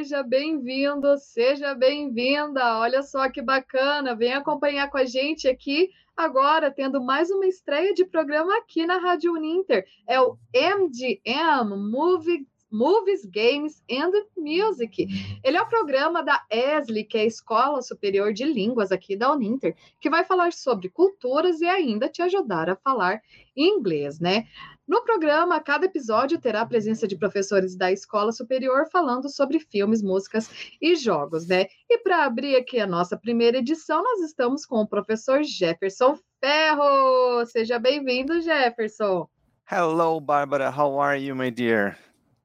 Seja 0.00 0.22
bem-vindo, 0.22 1.18
seja 1.18 1.74
bem-vinda. 1.74 2.78
Olha 2.78 3.02
só 3.02 3.28
que 3.28 3.42
bacana. 3.42 4.14
Vem 4.14 4.32
acompanhar 4.32 4.88
com 4.88 4.96
a 4.96 5.04
gente 5.04 5.46
aqui 5.46 5.90
agora, 6.16 6.70
tendo 6.70 7.02
mais 7.02 7.30
uma 7.30 7.46
estreia 7.46 7.92
de 7.92 8.06
programa 8.06 8.56
aqui 8.56 8.86
na 8.86 8.96
Rádio 8.96 9.34
Uninter. 9.34 9.84
É 10.08 10.18
o 10.18 10.38
MGM 10.54 11.76
Movie 11.76 12.46
Movies, 12.72 13.26
Games 13.26 13.82
and 13.90 14.12
Music. 14.36 15.06
Ele 15.44 15.56
é 15.56 15.60
o 15.60 15.68
programa 15.68 16.22
da 16.22 16.40
ESLI, 16.50 17.04
que 17.04 17.18
é 17.18 17.22
a 17.22 17.26
Escola 17.26 17.82
Superior 17.82 18.32
de 18.32 18.44
Línguas 18.44 18.92
aqui 18.92 19.16
da 19.16 19.32
Uninter, 19.32 19.76
que 20.00 20.08
vai 20.08 20.24
falar 20.24 20.52
sobre 20.52 20.88
culturas 20.88 21.60
e 21.60 21.66
ainda 21.66 22.08
te 22.08 22.22
ajudar 22.22 22.70
a 22.70 22.76
falar 22.76 23.20
inglês, 23.56 24.20
né? 24.20 24.46
No 24.90 25.04
programa, 25.04 25.60
cada 25.60 25.86
episódio 25.86 26.40
terá 26.40 26.62
a 26.62 26.66
presença 26.66 27.06
de 27.06 27.16
professores 27.16 27.76
da 27.76 27.92
escola 27.92 28.32
superior 28.32 28.88
falando 28.90 29.28
sobre 29.28 29.60
filmes, 29.60 30.02
músicas 30.02 30.50
e 30.82 30.96
jogos, 30.96 31.46
né? 31.46 31.66
E 31.88 31.96
para 31.98 32.24
abrir 32.24 32.56
aqui 32.56 32.80
a 32.80 32.88
nossa 32.88 33.16
primeira 33.16 33.58
edição, 33.58 34.02
nós 34.02 34.18
estamos 34.18 34.66
com 34.66 34.78
o 34.78 34.88
professor 34.88 35.44
Jefferson 35.44 36.18
Ferro. 36.40 37.46
Seja 37.46 37.78
bem-vindo, 37.78 38.40
Jefferson. 38.40 39.28
Hello, 39.70 40.20
Bárbara. 40.20 40.76
How 40.76 41.00
are 41.00 41.24
you, 41.24 41.36
my 41.36 41.52
dear? 41.52 41.96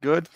Good? 0.04 0.30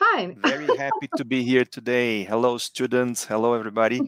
Fine. 0.00 0.36
Very 0.40 0.66
happy 0.78 1.08
to 1.18 1.24
be 1.26 1.42
here 1.42 1.66
today. 1.66 2.24
Hello, 2.24 2.58
students. 2.58 3.26
Hello, 3.28 3.54
everybody. 3.54 4.00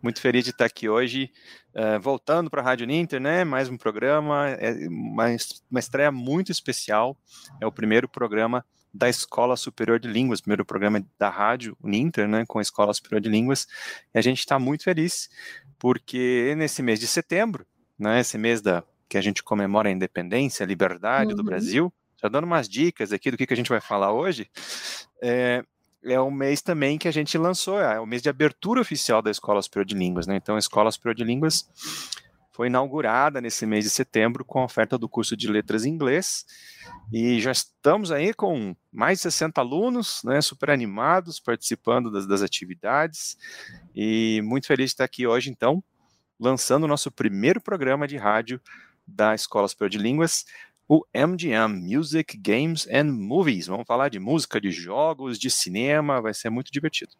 Muito 0.00 0.18
feliz 0.18 0.44
de 0.44 0.50
estar 0.50 0.64
aqui 0.64 0.88
hoje. 0.88 1.30
Uh, 1.74 2.00
voltando 2.00 2.48
para 2.48 2.62
a 2.62 2.64
Rádio 2.64 2.86
Ninter, 2.86 3.20
né? 3.20 3.44
Mais 3.44 3.68
um 3.68 3.76
programa, 3.76 4.48
é 4.48 4.88
uma, 4.88 5.26
uma 5.70 5.78
estreia 5.78 6.10
muito 6.10 6.50
especial. 6.50 7.18
É 7.60 7.66
o 7.66 7.70
primeiro 7.70 8.08
programa 8.08 8.64
da 8.94 9.10
Escola 9.10 9.58
Superior 9.58 10.00
de 10.00 10.08
Línguas, 10.08 10.40
primeiro 10.40 10.64
programa 10.64 11.04
da 11.18 11.28
Rádio 11.28 11.76
Ninter, 11.84 12.26
né? 12.26 12.46
Com 12.48 12.58
a 12.58 12.62
Escola 12.62 12.94
Superior 12.94 13.20
de 13.20 13.28
Línguas. 13.28 13.66
E 14.14 14.18
a 14.18 14.22
gente 14.22 14.38
está 14.38 14.58
muito 14.58 14.84
feliz 14.84 15.28
porque 15.78 16.54
nesse 16.56 16.82
mês 16.82 16.98
de 16.98 17.06
setembro, 17.06 17.66
né? 17.98 18.20
Esse 18.20 18.38
mês 18.38 18.62
da 18.62 18.82
que 19.06 19.18
a 19.18 19.20
gente 19.20 19.42
comemora 19.42 19.90
a 19.90 19.92
independência, 19.92 20.64
a 20.64 20.66
liberdade 20.66 21.32
uhum. 21.32 21.36
do 21.36 21.44
Brasil, 21.44 21.92
já 22.20 22.28
dando 22.28 22.44
umas 22.44 22.68
dicas 22.68 23.12
aqui 23.12 23.30
do 23.30 23.36
que, 23.36 23.46
que 23.46 23.54
a 23.54 23.56
gente 23.56 23.68
vai 23.68 23.80
falar 23.80 24.12
hoje, 24.12 24.50
é, 25.22 25.64
é 26.04 26.20
o 26.20 26.30
mês 26.30 26.62
também 26.62 26.98
que 26.98 27.08
a 27.08 27.12
gente 27.12 27.36
lançou, 27.36 27.80
é 27.80 27.98
o 28.00 28.06
mês 28.06 28.22
de 28.22 28.28
abertura 28.28 28.80
oficial 28.80 29.20
da 29.20 29.30
Escola 29.30 29.60
Superior 29.62 29.84
de 29.84 29.94
Línguas, 29.94 30.26
né? 30.26 30.36
Então, 30.36 30.56
a 30.56 30.58
Escola 30.58 30.90
Superior 30.90 31.14
de 31.14 31.24
Línguas 31.24 31.68
foi 32.56 32.68
inaugurada 32.68 33.38
nesse 33.38 33.66
mês 33.66 33.84
de 33.84 33.90
setembro 33.90 34.42
com 34.42 34.60
a 34.60 34.64
oferta 34.64 34.96
do 34.96 35.10
curso 35.10 35.36
de 35.36 35.46
Letras 35.46 35.84
em 35.84 35.90
Inglês 35.90 36.46
e 37.12 37.38
já 37.38 37.52
estamos 37.52 38.10
aí 38.10 38.32
com 38.32 38.74
mais 38.90 39.18
de 39.18 39.24
60 39.24 39.60
alunos, 39.60 40.22
né, 40.24 40.40
super 40.40 40.70
animados, 40.70 41.38
participando 41.38 42.10
das, 42.10 42.26
das 42.26 42.40
atividades 42.40 43.36
e 43.94 44.40
muito 44.42 44.66
feliz 44.66 44.86
de 44.86 44.94
estar 44.94 45.04
aqui 45.04 45.26
hoje, 45.26 45.50
então, 45.50 45.84
lançando 46.40 46.84
o 46.84 46.88
nosso 46.88 47.10
primeiro 47.10 47.60
programa 47.60 48.08
de 48.08 48.16
rádio 48.16 48.58
da 49.06 49.34
Escola 49.34 49.68
Superior 49.68 49.90
de 49.90 49.98
Línguas, 49.98 50.46
o 50.88 51.04
MGM 51.14 51.80
Music, 51.80 52.36
Games 52.38 52.86
and 52.88 53.12
Movies. 53.12 53.66
Vamos 53.66 53.86
falar 53.86 54.08
de 54.08 54.18
música, 54.20 54.60
de 54.60 54.70
jogos, 54.70 55.38
de 55.38 55.50
cinema, 55.50 56.20
vai 56.20 56.34
ser 56.34 56.50
muito 56.50 56.70
divertido. 56.72 57.12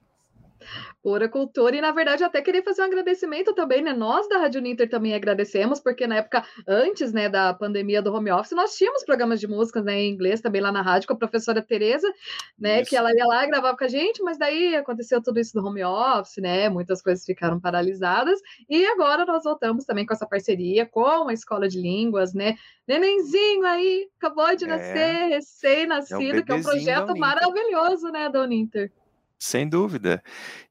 Pura 1.02 1.28
cultura, 1.28 1.76
e 1.76 1.80
na 1.80 1.92
verdade 1.92 2.24
até 2.24 2.40
queria 2.42 2.62
fazer 2.62 2.82
um 2.82 2.86
agradecimento 2.86 3.54
também, 3.54 3.82
né? 3.82 3.92
Nós 3.92 4.28
da 4.28 4.38
Rádio 4.38 4.60
Ninter 4.60 4.88
também 4.88 5.14
agradecemos, 5.14 5.80
porque 5.80 6.06
na 6.06 6.16
época 6.16 6.44
antes, 6.66 7.12
né, 7.12 7.28
da 7.28 7.54
pandemia 7.54 8.02
do 8.02 8.12
home 8.12 8.30
office, 8.30 8.52
nós 8.52 8.76
tínhamos 8.76 9.04
programas 9.04 9.40
de 9.40 9.46
música 9.46 9.82
né, 9.82 10.00
em 10.00 10.10
inglês 10.10 10.40
também 10.40 10.60
lá 10.60 10.72
na 10.72 10.82
rádio 10.82 11.08
com 11.08 11.14
a 11.14 11.18
professora 11.18 11.62
Tereza, 11.62 12.12
né, 12.58 12.80
isso. 12.80 12.90
que 12.90 12.96
ela 12.96 13.14
ia 13.14 13.24
lá 13.26 13.44
e 13.44 13.48
gravava 13.48 13.76
com 13.76 13.84
a 13.84 13.88
gente, 13.88 14.22
mas 14.22 14.38
daí 14.38 14.74
aconteceu 14.76 15.22
tudo 15.22 15.38
isso 15.38 15.52
do 15.54 15.66
home 15.66 15.84
office, 15.84 16.38
né? 16.38 16.68
Muitas 16.68 17.02
coisas 17.02 17.24
ficaram 17.24 17.60
paralisadas, 17.60 18.40
e 18.68 18.84
agora 18.86 19.24
nós 19.24 19.44
voltamos 19.44 19.84
também 19.84 20.04
com 20.04 20.14
essa 20.14 20.26
parceria 20.26 20.86
com 20.86 21.28
a 21.28 21.32
Escola 21.32 21.68
de 21.68 21.80
Línguas, 21.80 22.34
né? 22.34 22.56
Nenenzinho 22.86 23.64
aí, 23.64 24.08
acabou 24.18 24.54
de 24.54 24.64
é. 24.64 24.68
nascer, 24.68 24.96
é, 24.96 25.26
recém-nascido, 25.28 26.38
é 26.38 26.40
um 26.40 26.44
que 26.44 26.52
é 26.52 26.54
um 26.54 26.62
projeto 26.62 27.16
maravilhoso, 27.16 28.08
né, 28.10 28.28
da 28.28 28.42
Uninter. 28.42 28.92
Sem 29.38 29.68
dúvida. 29.68 30.22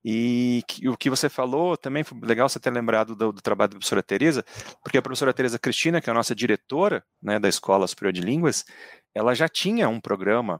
E 0.04 0.64
o 0.88 0.98
que 0.98 1.10
você 1.10 1.30
falou 1.30 1.78
também 1.78 2.04
foi 2.04 2.20
legal 2.22 2.50
você 2.50 2.60
ter 2.60 2.72
lembrado 2.72 3.16
do, 3.16 3.32
do, 3.32 3.42
trabalho 3.42 3.70
da 3.70 3.78
professora 3.78 4.02
Tereza, 4.02 4.44
porque 4.84 4.98
a 4.98 5.02
professora 5.02 5.34
Tereza 5.34 5.60
Cristina, 5.60 6.02
que 6.02 6.10
é 6.10 6.12
a 6.12 6.16
nossa 6.16 6.34
diretora 6.34 7.04
né, 7.22 7.40
da 7.40 7.48
Escola 7.48 7.88
Superior 7.88 8.14
de 8.14 8.22
Línguas, 8.22 8.66
ela 9.14 9.36
já 9.36 9.48
tinha 9.48 9.88
um 9.88 10.02
programa 10.02 10.60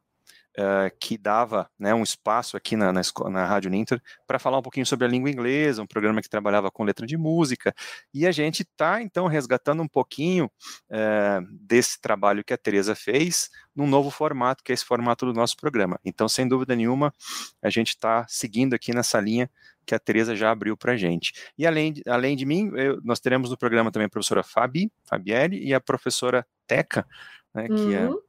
uh, 0.58 0.96
que 1.00 1.18
dava 1.18 1.70
né, 1.78 1.94
um 1.94 2.04
espaço 2.04 2.58
aqui 2.58 2.76
na, 2.76 2.92
na, 2.92 3.02
na 3.30 3.46
Rádio 3.46 3.70
Ninter 3.70 4.02
para 4.28 4.40
falar 4.40 4.58
um 4.58 4.62
pouquinho 4.62 4.86
sobre 4.86 5.06
a 5.06 5.10
língua 5.10 5.30
inglesa, 5.30 5.82
um 5.82 5.88
programa 5.88 6.22
que 6.22 6.30
trabalhava 6.30 6.72
com 6.72 6.84
letra 6.84 7.06
de 7.06 7.18
música, 7.18 7.74
e 8.14 8.26
a 8.26 8.32
gente 8.32 8.64
está, 8.64 9.02
então, 9.02 9.28
resgatando 9.28 9.82
um 9.82 9.88
pouquinho 9.88 10.46
uh, 10.46 11.48
desse 11.52 12.00
trabalho 12.00 12.44
que 12.44 12.54
a 12.54 12.58
Tereza 12.58 12.96
fez 12.96 13.50
num 13.76 13.88
novo 13.88 14.10
formato, 14.10 14.64
que 14.64 14.72
é 14.72 14.76
esse 14.76 14.86
formato 14.86 15.26
do 15.26 15.34
nosso 15.34 15.58
programa. 15.58 16.00
Então, 16.04 16.28
sem 16.30 16.48
dúvida 16.48 16.76
nenhuma, 16.76 17.14
a 17.62 17.70
gente 17.70 17.90
está 17.90 18.26
seguindo 18.28 18.74
aqui 18.74 18.94
nessa 18.94 19.20
linha 19.20 19.50
que 19.86 19.94
a 19.94 20.00
Tereza 20.00 20.36
já 20.36 20.52
abriu 20.52 20.76
para 20.76 20.94
a 20.94 20.98
gente. 20.98 21.34
E 21.58 21.68
além 21.68 21.94
de, 21.94 22.02
além 22.08 22.36
de 22.36 22.46
mim, 22.46 22.72
eu, 22.76 23.00
nós 23.04 23.20
teremos 23.20 23.50
no 23.50 23.58
programa 23.58 23.92
também 23.92 24.08
a 24.08 24.10
professora 24.10 24.42
Fabi, 24.42 24.92
Fabielle, 25.04 25.64
e 25.64 25.74
a 25.74 25.80
professora 25.80 26.46
Teca, 26.66 27.06
né, 27.54 27.68
que 27.68 27.94
é 27.94 28.08
uhum. 28.08 28.18
é 28.18 28.25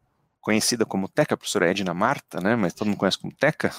conhecida 0.46 0.86
como 0.86 1.08
Teca, 1.08 1.34
a 1.34 1.36
professora 1.36 1.68
Edna 1.68 1.92
Marta, 1.92 2.40
né, 2.40 2.54
mas 2.54 2.72
todo 2.72 2.86
mundo 2.86 2.98
conhece 2.98 3.18
como 3.18 3.34
Teca, 3.34 3.74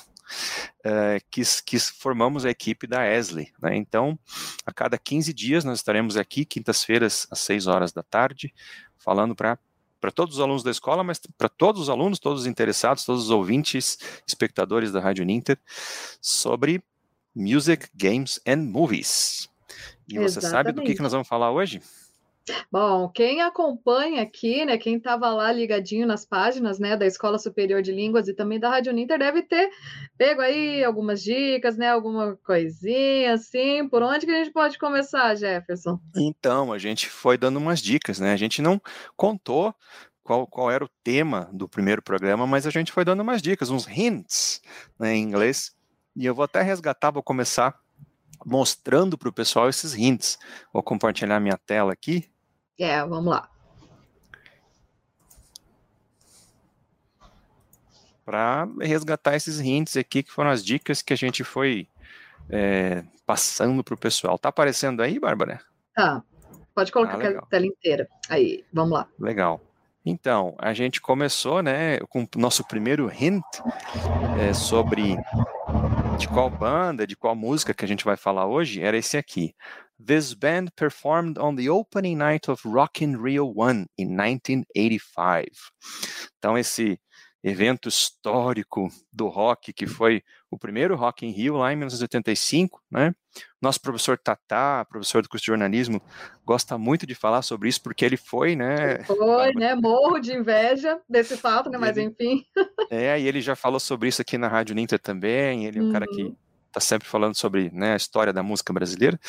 é, 0.84 1.22
que, 1.32 1.42
que, 1.66 1.80
formamos 1.80 2.44
a 2.44 2.50
equipe 2.50 2.86
da 2.86 3.10
ESLI. 3.10 3.54
Né? 3.62 3.78
Então, 3.78 4.20
a 4.66 4.74
cada 4.74 4.98
15 4.98 5.34
dias 5.34 5.64
nós 5.64 5.80
estaremos 5.80 6.18
aqui, 6.18 6.44
quintas-feiras, 6.44 7.26
às 7.32 7.40
6 7.40 7.68
horas 7.68 7.94
da 7.94 8.04
tarde, 8.04 8.54
falando 8.98 9.34
para 9.34 9.58
para 10.00 10.12
todos 10.12 10.36
os 10.36 10.42
alunos 10.42 10.62
da 10.62 10.70
escola, 10.70 11.04
mas 11.04 11.20
para 11.36 11.50
todos 11.50 11.82
os 11.82 11.90
alunos, 11.90 12.20
todos 12.20 12.42
os 12.42 12.48
interessados, 12.48 13.04
todos 13.04 13.24
os 13.24 13.30
ouvintes, 13.32 13.98
espectadores 14.28 14.92
da 14.92 15.00
Rádio 15.00 15.26
Ninter, 15.26 15.58
sobre 16.22 16.84
music, 17.36 17.88
games 17.96 18.40
and 18.46 18.58
movies. 18.58 19.50
E 20.08 20.18
Exatamente. 20.18 20.34
você 20.34 20.42
sabe 20.42 20.72
do 20.72 20.84
que, 20.84 20.94
que 20.94 21.02
nós 21.02 21.14
vamos 21.14 21.28
falar 21.28 21.52
hoje? 21.52 21.82
Bom, 22.72 23.10
quem 23.10 23.42
acompanha 23.42 24.22
aqui, 24.22 24.66
né, 24.66 24.78
quem 24.78 24.98
estava 24.98 25.30
lá 25.30 25.52
ligadinho 25.52 26.08
nas 26.08 26.26
páginas, 26.26 26.80
né, 26.80 26.96
da 26.96 27.06
Escola 27.06 27.38
Superior 27.38 27.82
de 27.82 27.92
Línguas 27.92 28.28
e 28.28 28.34
também 28.34 28.60
da 28.60 28.70
Rádio 28.70 28.94
Ninter 28.94 29.20
deve 29.20 29.42
ter 29.42 29.70
pego 30.18 30.42
aí 30.42 30.84
algumas 30.84 31.22
dicas, 31.22 31.78
né, 31.78 31.90
alguma 31.90 32.38
coisinha 32.46 33.34
assim. 33.34 33.88
Por 33.88 34.02
onde 34.02 34.26
que 34.26 34.32
a 34.32 34.38
gente 34.38 34.52
pode 34.52 34.78
começar, 34.78 35.36
Jefferson? 35.36 36.00
Então, 36.16 36.72
a 36.72 36.78
gente 36.78 37.10
foi 37.10 37.38
dando 37.38 37.58
umas 37.58 37.82
dicas, 37.82 38.20
né? 38.20 38.34
A 38.34 38.38
gente 38.38 38.62
não 38.62 38.82
contou 39.16 39.74
qual, 40.24 40.48
qual 40.48 40.72
era 40.72 40.84
o 40.84 40.90
tema 41.04 41.50
do 41.54 41.68
primeiro 41.68 42.02
programa, 42.02 42.48
mas 42.48 42.66
a 42.66 42.70
gente 42.70 42.92
foi 42.92 43.06
dando 43.06 43.22
umas 43.22 43.42
dicas, 43.42 43.70
uns 43.70 43.88
hints, 43.88 44.62
né, 45.00 45.16
em 45.16 45.24
inglês. 45.24 45.76
E 46.16 46.26
eu 46.26 46.34
vou 46.34 46.44
até 46.44 46.62
resgatar, 46.62 47.12
vou 47.12 47.24
começar 47.24 47.80
mostrando 48.46 49.18
para 49.18 49.30
o 49.30 49.34
pessoal 49.34 49.70
esses 49.70 49.96
hints. 49.96 50.38
Vou 50.74 50.82
compartilhar 50.82 51.40
minha 51.40 51.58
tela 51.58 51.94
aqui 51.94 52.30
é, 52.84 53.04
vamos 53.06 53.28
lá. 53.28 53.50
Para 58.26 58.68
resgatar 58.82 59.36
esses 59.36 59.60
hints 59.60 59.96
aqui, 59.96 60.22
que 60.22 60.32
foram 60.32 60.50
as 60.50 60.64
dicas 60.64 61.02
que 61.02 61.14
a 61.14 61.18
gente 61.18 61.44
foi 61.44 61.88
é, 62.50 63.04
passando 63.26 63.84
para 63.84 63.94
o 63.94 63.98
pessoal. 63.98 64.38
Tá 64.38 64.50
aparecendo 64.50 65.02
aí, 65.02 65.20
Bárbara? 65.20 65.62
Tá. 65.96 66.24
Pode 66.76 66.92
colocar 66.92 67.18
ah, 67.18 67.40
a 67.40 67.46
tela 67.48 67.66
inteira. 67.66 68.08
Aí, 68.30 68.64
vamos 68.72 68.94
lá. 68.94 69.08
Legal. 69.20 69.62
Então, 70.06 70.56
a 70.58 70.74
gente 70.74 71.02
começou, 71.02 71.62
né, 71.62 72.00
com 72.10 72.22
o 72.22 72.28
nosso 72.40 72.64
primeiro 72.66 73.12
hint 73.12 73.44
é, 74.40 74.54
sobre 74.54 75.18
de 76.18 76.28
qual 76.30 76.50
banda, 76.50 77.06
de 77.06 77.16
qual 77.16 77.36
música 77.36 77.74
que 77.74 77.84
a 77.84 77.88
gente 77.88 78.06
vai 78.06 78.16
falar 78.16 78.46
hoje, 78.46 78.82
era 78.82 78.98
esse 78.98 79.18
aqui. 79.18 79.54
This 80.00 80.34
band 80.34 80.76
performed 80.76 81.40
on 81.40 81.56
the 81.56 81.70
opening 81.70 82.18
night 82.18 82.50
of 82.50 82.64
Rock 82.66 83.04
in 83.04 83.18
Rio 83.18 83.46
1 83.46 83.88
in 83.98 84.16
1985. 84.16 85.72
Então, 86.38 86.58
esse 86.58 87.00
evento 87.44 87.88
histórico 87.88 88.90
do 89.12 89.28
rock, 89.28 89.72
que 89.72 89.88
foi 89.88 90.22
o 90.50 90.58
primeiro 90.58 90.96
Rock 90.96 91.26
in 91.26 91.32
Rio 91.32 91.58
lá 91.58 91.72
em 91.72 91.76
1985, 91.76 92.82
né? 92.92 93.14
Nosso 93.62 93.82
professor 93.82 94.18
Tatá, 94.18 94.86
professor 94.90 95.22
do 95.22 95.30
curso 95.30 95.44
de 95.44 95.48
jornalismo, 95.48 96.02
gosta 96.46 96.78
muito 96.78 97.06
de 97.06 97.16
falar 97.16 97.42
sobre 97.42 97.70
isso, 97.70 97.82
porque 97.82 98.04
ele 98.04 98.18
foi, 98.18 98.56
né? 98.56 99.00
Foi, 99.06 99.54
né? 99.54 99.76
Morro 99.76 100.20
de 100.20 100.34
inveja 100.34 101.00
desse 101.10 101.38
fato, 101.38 101.70
né? 101.70 101.78
Mas 101.78 101.98
ele, 101.98 102.08
enfim. 102.08 102.46
É, 102.90 103.20
e 103.20 103.28
ele 103.28 103.42
já 103.42 103.56
falou 103.56 103.80
sobre 103.80 104.10
isso 104.10 104.22
aqui 104.22 104.38
na 104.38 104.48
Rádio 104.48 104.76
Ninter 104.76 105.00
também, 105.00 105.66
ele 105.66 105.80
é 105.80 105.82
um 105.82 105.86
uhum. 105.86 105.92
cara 105.92 106.06
que 106.06 106.24
uhum 106.24 106.36
está 106.78 106.80
sempre 106.80 107.08
falando 107.08 107.36
sobre 107.36 107.72
né, 107.74 107.94
a 107.94 107.98
história 107.98 108.32
da 108.32 108.44
música 108.44 108.72
brasileira. 108.72 109.20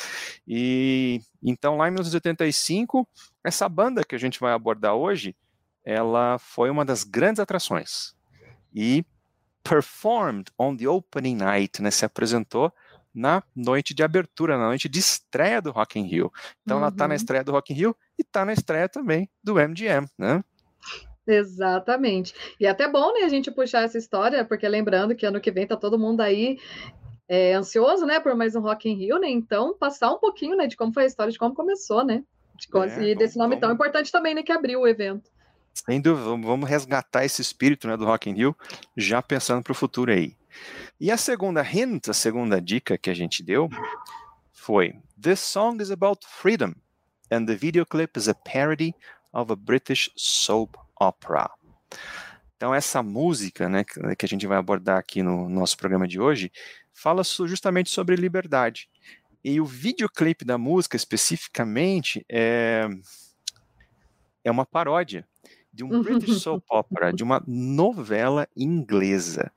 E 0.47 1.21
então, 1.41 1.77
lá 1.77 1.87
em 1.87 1.91
1985, 1.91 3.07
essa 3.43 3.67
banda 3.67 4.03
que 4.03 4.15
a 4.15 4.19
gente 4.19 4.39
vai 4.39 4.53
abordar 4.53 4.93
hoje, 4.93 5.35
ela 5.83 6.37
foi 6.37 6.69
uma 6.69 6.85
das 6.85 7.03
grandes 7.03 7.39
atrações. 7.39 8.13
E 8.73 9.03
performed 9.63 10.51
on 10.57 10.75
the 10.75 10.87
opening 10.87 11.35
night, 11.35 11.81
né? 11.81 11.91
Se 11.91 12.05
apresentou 12.05 12.71
na 13.13 13.43
noite 13.55 13.93
de 13.93 14.03
abertura, 14.03 14.57
na 14.57 14.67
noite 14.67 14.87
de 14.87 14.99
estreia 14.99 15.61
do 15.61 15.71
Rock 15.71 15.99
in 15.99 16.03
Rio. 16.03 16.31
Então 16.61 16.77
uhum. 16.77 16.83
ela 16.83 16.91
está 16.91 17.07
na 17.07 17.15
estreia 17.15 17.43
do 17.43 17.51
Rock 17.51 17.73
in 17.73 17.75
Rio 17.75 17.95
e 18.17 18.21
está 18.21 18.45
na 18.45 18.53
estreia 18.53 18.87
também 18.87 19.29
do 19.43 19.55
MGM, 19.55 20.07
né? 20.17 20.43
Exatamente. 21.27 22.33
E 22.59 22.65
é 22.65 22.69
até 22.69 22.87
bom, 22.87 23.13
né, 23.13 23.21
a 23.21 23.29
gente 23.29 23.51
puxar 23.51 23.83
essa 23.83 23.97
história, 23.97 24.43
porque 24.45 24.67
lembrando 24.67 25.15
que 25.15 25.25
ano 25.25 25.39
que 25.39 25.51
vem 25.51 25.67
tá 25.67 25.75
todo 25.75 25.99
mundo 25.99 26.21
aí 26.21 26.57
é, 27.29 27.53
ansioso, 27.53 28.07
né, 28.07 28.19
por 28.19 28.35
mais 28.35 28.55
um 28.55 28.59
Rock 28.59 28.89
in 28.89 28.95
Rio, 28.95 29.19
né? 29.19 29.29
Então, 29.29 29.77
passar 29.77 30.11
um 30.11 30.17
pouquinho, 30.17 30.57
né, 30.57 30.65
de 30.65 30.75
como 30.75 30.91
foi 30.91 31.03
a 31.03 31.05
história, 31.05 31.31
de 31.31 31.37
como 31.37 31.53
começou, 31.53 32.03
né? 32.03 32.23
De, 32.57 32.67
é, 32.75 33.11
e 33.11 33.15
desse 33.15 33.37
nome 33.37 33.51
vamos... 33.51 33.61
tão 33.61 33.71
importante 33.71 34.11
também, 34.11 34.33
né, 34.33 34.41
que 34.41 34.51
abriu 34.51 34.81
o 34.81 34.87
evento. 34.87 35.29
Sem 35.71 36.01
dúvida, 36.01 36.27
vamos 36.27 36.67
resgatar 36.67 37.23
esse 37.23 37.39
espírito 37.39 37.87
né, 37.87 37.95
do 37.95 38.03
Rock 38.03 38.29
in 38.29 38.33
Rio, 38.33 38.57
já 38.97 39.21
pensando 39.21 39.61
para 39.61 39.71
o 39.71 39.75
futuro 39.75 40.11
aí. 40.11 40.35
E 40.99 41.11
a 41.11 41.17
segunda 41.17 41.61
hint, 41.63 42.09
a 42.09 42.13
segunda 42.13 42.59
dica 42.59 42.97
que 42.97 43.11
a 43.11 43.13
gente 43.13 43.43
deu 43.43 43.69
foi: 44.51 44.95
This 45.21 45.39
song 45.39 45.81
is 45.81 45.91
about 45.91 46.25
freedom, 46.27 46.73
and 47.31 47.45
the 47.45 47.55
video 47.55 47.85
clip 47.85 48.17
is 48.17 48.27
a 48.27 48.33
parody 48.33 48.93
of 49.31 49.53
a 49.53 49.55
British 49.55 50.09
soap 50.17 50.75
opera. 50.99 51.51
Então, 52.57 52.75
essa 52.75 53.01
música 53.01 53.69
né, 53.69 53.85
que 54.17 54.25
a 54.25 54.27
gente 54.27 54.45
vai 54.45 54.57
abordar 54.57 54.97
aqui 54.97 55.23
no 55.23 55.47
nosso 55.47 55.77
programa 55.77 56.05
de 56.05 56.19
hoje 56.19 56.51
fala 56.99 57.23
justamente 57.23 57.89
sobre 57.89 58.15
liberdade. 58.15 58.89
E 59.43 59.61
o 59.61 59.65
videoclipe 59.65 60.43
da 60.43 60.57
música, 60.57 60.97
especificamente, 60.97 62.25
é, 62.29 62.89
é 64.43 64.51
uma 64.51 64.65
paródia 64.65 65.25
de 65.71 65.83
um 65.83 66.03
British 66.03 66.41
soap 66.43 66.63
opera, 66.69 67.13
de 67.13 67.23
uma 67.23 67.41
novela 67.47 68.47
inglesa. 68.55 69.51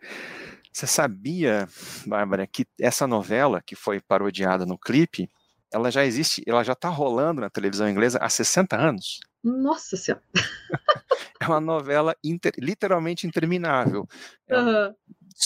Você 0.73 0.87
sabia, 0.87 1.69
Bárbara, 2.07 2.47
que 2.47 2.65
essa 2.81 3.07
novela 3.07 3.61
que 3.61 3.75
foi 3.75 4.01
parodiada 4.01 4.65
no 4.65 4.79
clipe, 4.79 5.29
ela 5.73 5.91
já 5.91 6.05
existe, 6.05 6.43
ela 6.47 6.63
já 6.63 6.75
está 6.75 6.89
rolando 6.89 7.41
na 7.41 7.51
televisão 7.51 7.89
inglesa 7.89 8.19
há 8.19 8.29
60 8.29 8.77
anos? 8.77 9.21
Nossa 9.43 9.97
Senhora! 9.97 10.23
é 11.41 11.47
uma 11.47 11.61
novela 11.61 12.15
inter, 12.23 12.53
literalmente 12.59 13.27
interminável. 13.27 14.07
É 14.47 14.59
uhum. 14.59 14.95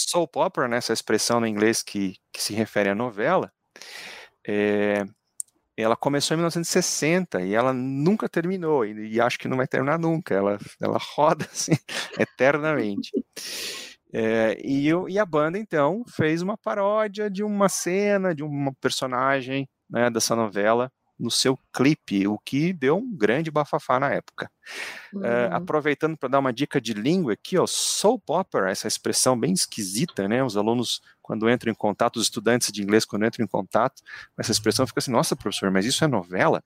Soap 0.00 0.37
opera, 0.37 0.69
né, 0.69 0.76
essa 0.76 0.93
expressão 0.93 1.40
no 1.40 1.46
inglês 1.46 1.82
que, 1.82 2.16
que 2.32 2.43
se 2.43 2.54
refere 2.54 2.90
à 2.90 2.94
novela, 2.94 3.52
é, 4.46 5.04
ela 5.76 5.96
começou 5.96 6.34
em 6.34 6.38
1960 6.38 7.43
e 7.43 7.54
ela 7.54 7.72
nunca 7.72 8.28
terminou, 8.28 8.84
e, 8.84 9.14
e, 9.14 9.20
acho 9.20 9.38
que 9.38 9.48
não 9.48 9.56
vai 9.56 9.66
terminar 9.66 9.98
nunca, 9.98 10.34
ela, 10.34 10.58
ela 10.81 10.98
roda 11.14 11.44
assim, 11.52 11.72
eternamente. 12.19 13.10
É, 14.12 14.56
e, 14.64 14.88
e, 15.08 15.19
a 15.19 15.26
banda, 15.26 15.58
então, 15.58 16.02
fez 16.08 16.40
uma 16.40 16.56
paródia 16.56 17.28
de 17.31 17.44
uma 17.44 17.69
cena, 17.69 18.34
de 18.34 18.43
uma 18.43 18.72
personagem 18.81 19.69
né, 19.90 20.08
dessa 20.08 20.34
novela, 20.34 20.90
no 21.18 21.30
seu 21.30 21.58
clipe, 21.72 22.26
o 22.26 22.38
que 22.38 22.72
deu 22.72 22.98
um 22.98 23.16
grande 23.16 23.50
bafafá 23.50 23.98
na 23.98 24.10
época. 24.10 24.50
Uhum. 25.12 25.20
Uh, 25.20 25.52
aproveitando 25.52 26.16
para 26.16 26.28
dar 26.28 26.38
uma 26.38 26.52
dica 26.52 26.80
de 26.80 26.92
língua 26.92 27.32
aqui, 27.32 27.56
ó, 27.58 27.66
soap 27.66 28.28
opera, 28.28 28.70
essa 28.70 28.86
expressão 28.86 29.38
bem 29.38 29.52
esquisita, 29.52 30.28
né? 30.28 30.44
Os 30.44 30.56
alunos, 30.56 31.00
quando 31.22 31.48
entram 31.48 31.72
em 31.72 31.74
contato, 31.74 32.16
os 32.16 32.24
estudantes 32.24 32.70
de 32.70 32.82
inglês, 32.82 33.04
quando 33.04 33.24
entram 33.24 33.44
em 33.44 33.48
contato 33.48 34.02
com 34.34 34.42
essa 34.42 34.52
expressão, 34.52 34.86
ficam 34.86 35.00
assim: 35.00 35.10
nossa, 35.10 35.34
professor, 35.34 35.70
mas 35.70 35.86
isso 35.86 36.04
é 36.04 36.06
novela? 36.06 36.62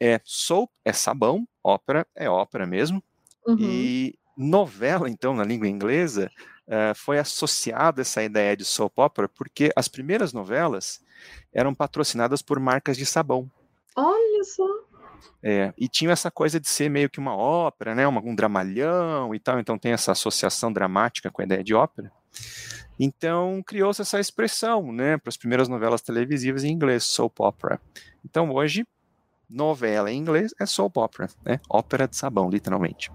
É, 0.00 0.20
soap 0.24 0.70
é 0.84 0.92
sabão, 0.92 1.46
ópera 1.62 2.06
é 2.14 2.30
ópera 2.30 2.66
mesmo, 2.66 3.02
uhum. 3.46 3.56
e 3.58 4.18
novela, 4.36 5.10
então, 5.10 5.34
na 5.34 5.42
língua 5.42 5.66
inglesa, 5.66 6.30
uh, 6.68 6.94
foi 6.94 7.18
associada 7.18 8.02
essa 8.02 8.22
ideia 8.22 8.56
de 8.56 8.64
soap 8.64 8.96
opera 8.98 9.28
porque 9.28 9.72
as 9.74 9.88
primeiras 9.88 10.32
novelas 10.32 11.00
eram 11.52 11.74
patrocinadas 11.74 12.40
por 12.40 12.60
marcas 12.60 12.96
de 12.96 13.04
sabão. 13.04 13.50
Olha 13.96 14.44
só. 14.44 14.66
É, 15.42 15.72
e 15.76 15.88
tinha 15.88 16.12
essa 16.12 16.30
coisa 16.30 16.60
de 16.60 16.68
ser 16.68 16.88
meio 16.88 17.10
que 17.10 17.18
uma 17.18 17.36
ópera, 17.36 17.94
né, 17.94 18.06
um 18.06 18.34
dramalhão 18.34 19.34
e 19.34 19.40
tal, 19.40 19.58
então 19.58 19.78
tem 19.78 19.92
essa 19.92 20.12
associação 20.12 20.72
dramática 20.72 21.30
com 21.30 21.42
a 21.42 21.44
ideia 21.44 21.62
de 21.62 21.74
ópera. 21.74 22.12
Então 22.98 23.62
criou-se 23.64 24.02
essa 24.02 24.18
expressão, 24.18 24.92
né, 24.92 25.16
para 25.16 25.28
as 25.28 25.36
primeiras 25.36 25.68
novelas 25.68 26.02
televisivas 26.02 26.64
em 26.64 26.72
inglês, 26.72 27.04
soap 27.04 27.40
opera. 27.40 27.80
Então 28.24 28.50
hoje, 28.50 28.86
novela 29.48 30.10
em 30.10 30.18
inglês 30.18 30.52
é 30.60 30.66
soap 30.66 30.96
opera, 30.96 31.28
né, 31.44 31.60
ópera 31.68 32.08
de 32.08 32.16
sabão, 32.16 32.50
literalmente. 32.50 33.10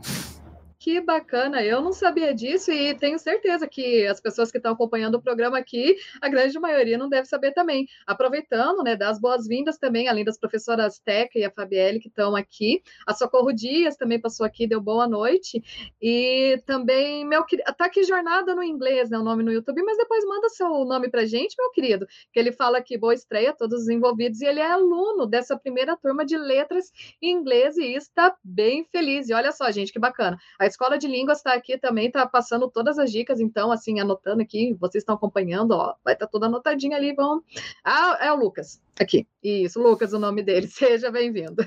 Que 0.83 1.00
bacana, 1.00 1.63
eu 1.63 1.81
não 1.81 1.94
sabia 1.94 2.33
disso 2.35 2.69
e 2.69 2.94
tenho 2.94 3.18
certeza 3.18 3.65
que 3.65 4.06
as 4.06 4.19
pessoas 4.19 4.51
que 4.51 4.57
estão 4.57 4.74
acompanhando 4.74 5.15
o 5.15 5.21
programa 5.21 5.57
aqui, 5.57 5.95
a 6.19 6.27
grande 6.27 6.59
maioria 6.59 6.97
não 6.97 7.07
deve 7.07 7.25
saber 7.25 7.53
também. 7.53 7.88
Aproveitando, 8.06 8.83
né, 8.83 8.94
dar 8.94 9.07
as 9.07 9.18
boas-vindas 9.18 9.77
também, 9.77 10.09
além 10.09 10.25
das 10.25 10.38
professoras 10.38 11.00
Teca 11.00 11.39
e 11.39 11.45
a 11.45 11.50
Fabielle 11.50 12.01
que 12.01 12.09
estão 12.09 12.35
aqui. 12.35 12.83
A 13.07 13.13
Socorro 13.13 13.53
Dias 13.53 13.95
também 13.95 14.19
passou 14.19 14.45
aqui, 14.45 14.68
deu 14.68 14.81
boa 14.81 15.07
noite. 15.07 15.63
E 16.01 16.62
também, 16.65 17.25
meu 17.25 17.45
querido, 17.45 17.74
tá 17.77 17.85
aqui 17.85 18.03
Jornada 18.03 18.53
no 18.53 18.62
Inglês, 18.62 19.09
né, 19.09 19.18
o 19.18 19.24
nome 19.24 19.41
no 19.41 19.53
YouTube, 19.53 19.81
mas 19.83 19.95
depois 19.95 20.25
manda 20.25 20.50
seu 20.50 20.68
nome 20.83 21.09
pra 21.09 21.24
gente, 21.24 21.56
meu 21.57 21.71
querido, 21.71 22.06
que 22.33 22.38
ele 22.38 22.51
fala 22.51 22.81
que 22.81 22.97
boa 22.97 23.13
estreia 23.13 23.51
a 23.51 23.56
todos 23.56 23.83
os 23.83 23.88
envolvidos 23.88 24.41
e 24.41 24.45
ele 24.45 24.59
é 24.59 24.69
aluno 24.69 25.25
dessa 25.25 25.57
primeira 25.57 25.95
turma 25.95 26.25
de 26.25 26.38
letras 26.38 26.91
em 27.21 27.31
inglês 27.31 27.77
e 27.77 27.95
está 27.95 28.35
bem 28.44 28.83
feliz. 28.91 29.30
E 29.30 29.33
olha 29.33 29.53
só, 29.53 29.71
gente, 29.71 29.94
que 29.94 30.00
bacana. 30.00 30.38
A 30.59 30.72
Escola 30.73 30.97
de 30.97 31.07
Línguas 31.07 31.37
está 31.37 31.53
aqui 31.53 31.77
também, 31.77 32.07
está 32.07 32.25
passando 32.25 32.67
todas 32.69 32.97
as 32.97 33.11
dicas, 33.11 33.39
então, 33.39 33.71
assim, 33.71 33.99
anotando 33.99 34.41
aqui, 34.41 34.75
vocês 34.79 35.03
estão 35.03 35.15
acompanhando, 35.15 35.71
ó, 35.71 35.93
vai 36.03 36.15
estar 36.15 36.25
tá 36.25 36.31
tudo 36.31 36.45
anotadinho 36.45 36.95
ali, 36.95 37.13
vão. 37.13 37.43
Ah, 37.83 38.17
é 38.19 38.31
o 38.31 38.35
Lucas, 38.35 38.81
aqui. 38.99 39.27
Isso, 39.43 39.79
Lucas, 39.79 40.13
o 40.13 40.19
nome 40.19 40.41
dele. 40.41 40.65
Seja 40.67 41.11
bem-vindo. 41.11 41.63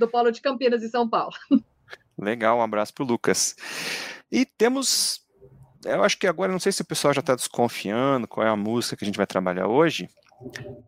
Do 0.00 0.08
Polo 0.08 0.30
de 0.30 0.40
Campinas, 0.40 0.82
em 0.82 0.88
São 0.88 1.08
Paulo. 1.08 1.34
Legal, 2.18 2.56
um 2.56 2.62
abraço 2.62 2.94
para 2.94 3.04
o 3.04 3.06
Lucas. 3.06 3.54
E 4.32 4.46
temos. 4.46 5.20
Eu 5.84 6.02
acho 6.02 6.18
que 6.18 6.26
agora, 6.26 6.50
não 6.50 6.58
sei 6.58 6.72
se 6.72 6.80
o 6.80 6.86
pessoal 6.86 7.12
já 7.12 7.20
está 7.20 7.34
desconfiando 7.34 8.26
qual 8.26 8.46
é 8.46 8.50
a 8.50 8.56
música 8.56 8.96
que 8.96 9.04
a 9.04 9.06
gente 9.06 9.18
vai 9.18 9.26
trabalhar 9.26 9.68
hoje, 9.68 10.08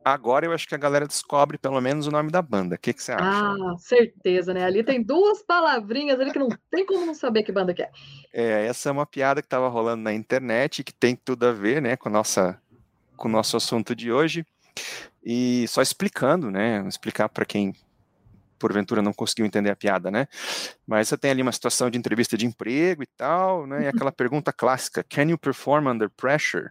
Agora 0.04 0.46
eu 0.46 0.52
acho 0.52 0.66
que 0.68 0.74
a 0.74 0.78
galera 0.78 1.06
descobre 1.06 1.58
pelo 1.58 1.80
menos 1.80 2.06
o 2.06 2.10
nome 2.10 2.30
da 2.30 2.42
banda. 2.42 2.76
O 2.76 2.78
que, 2.78 2.92
que 2.92 3.02
você 3.02 3.12
acha? 3.12 3.50
Ah, 3.50 3.76
certeza, 3.78 4.52
né? 4.52 4.64
Ali 4.64 4.82
tem 4.82 5.02
duas 5.02 5.42
palavrinhas 5.42 6.20
ali 6.20 6.32
que 6.32 6.38
não 6.38 6.48
tem 6.70 6.84
como 6.84 7.06
não 7.06 7.14
saber 7.14 7.42
que 7.42 7.52
banda 7.52 7.72
que 7.72 7.82
é. 7.82 7.90
É, 8.32 8.66
essa 8.66 8.88
é 8.88 8.92
uma 8.92 9.06
piada 9.06 9.40
que 9.40 9.46
estava 9.46 9.68
rolando 9.68 10.02
na 10.02 10.12
internet 10.12 10.84
que 10.84 10.92
tem 10.92 11.16
tudo 11.16 11.46
a 11.46 11.52
ver, 11.52 11.80
né, 11.80 11.96
com 11.96 12.08
nossa 12.08 12.60
com 13.16 13.28
o 13.28 13.30
nosso 13.30 13.56
assunto 13.56 13.96
de 13.96 14.12
hoje. 14.12 14.46
E 15.24 15.66
só 15.66 15.82
explicando, 15.82 16.50
né, 16.50 16.86
explicar 16.86 17.28
para 17.28 17.44
quem 17.44 17.74
porventura 18.58 19.00
não 19.00 19.12
conseguiu 19.12 19.46
entender 19.46 19.70
a 19.70 19.76
piada, 19.76 20.10
né? 20.10 20.26
Mas 20.86 21.08
você 21.08 21.16
tem 21.16 21.30
ali 21.30 21.42
uma 21.42 21.52
situação 21.52 21.88
de 21.88 21.98
entrevista 21.98 22.36
de 22.36 22.44
emprego 22.44 23.02
e 23.02 23.06
tal, 23.06 23.66
né? 23.66 23.84
E 23.84 23.88
aquela 23.88 24.12
pergunta 24.12 24.52
clássica: 24.52 25.04
Can 25.04 25.30
you 25.30 25.38
perform 25.38 25.88
under 25.88 26.10
pressure? 26.10 26.70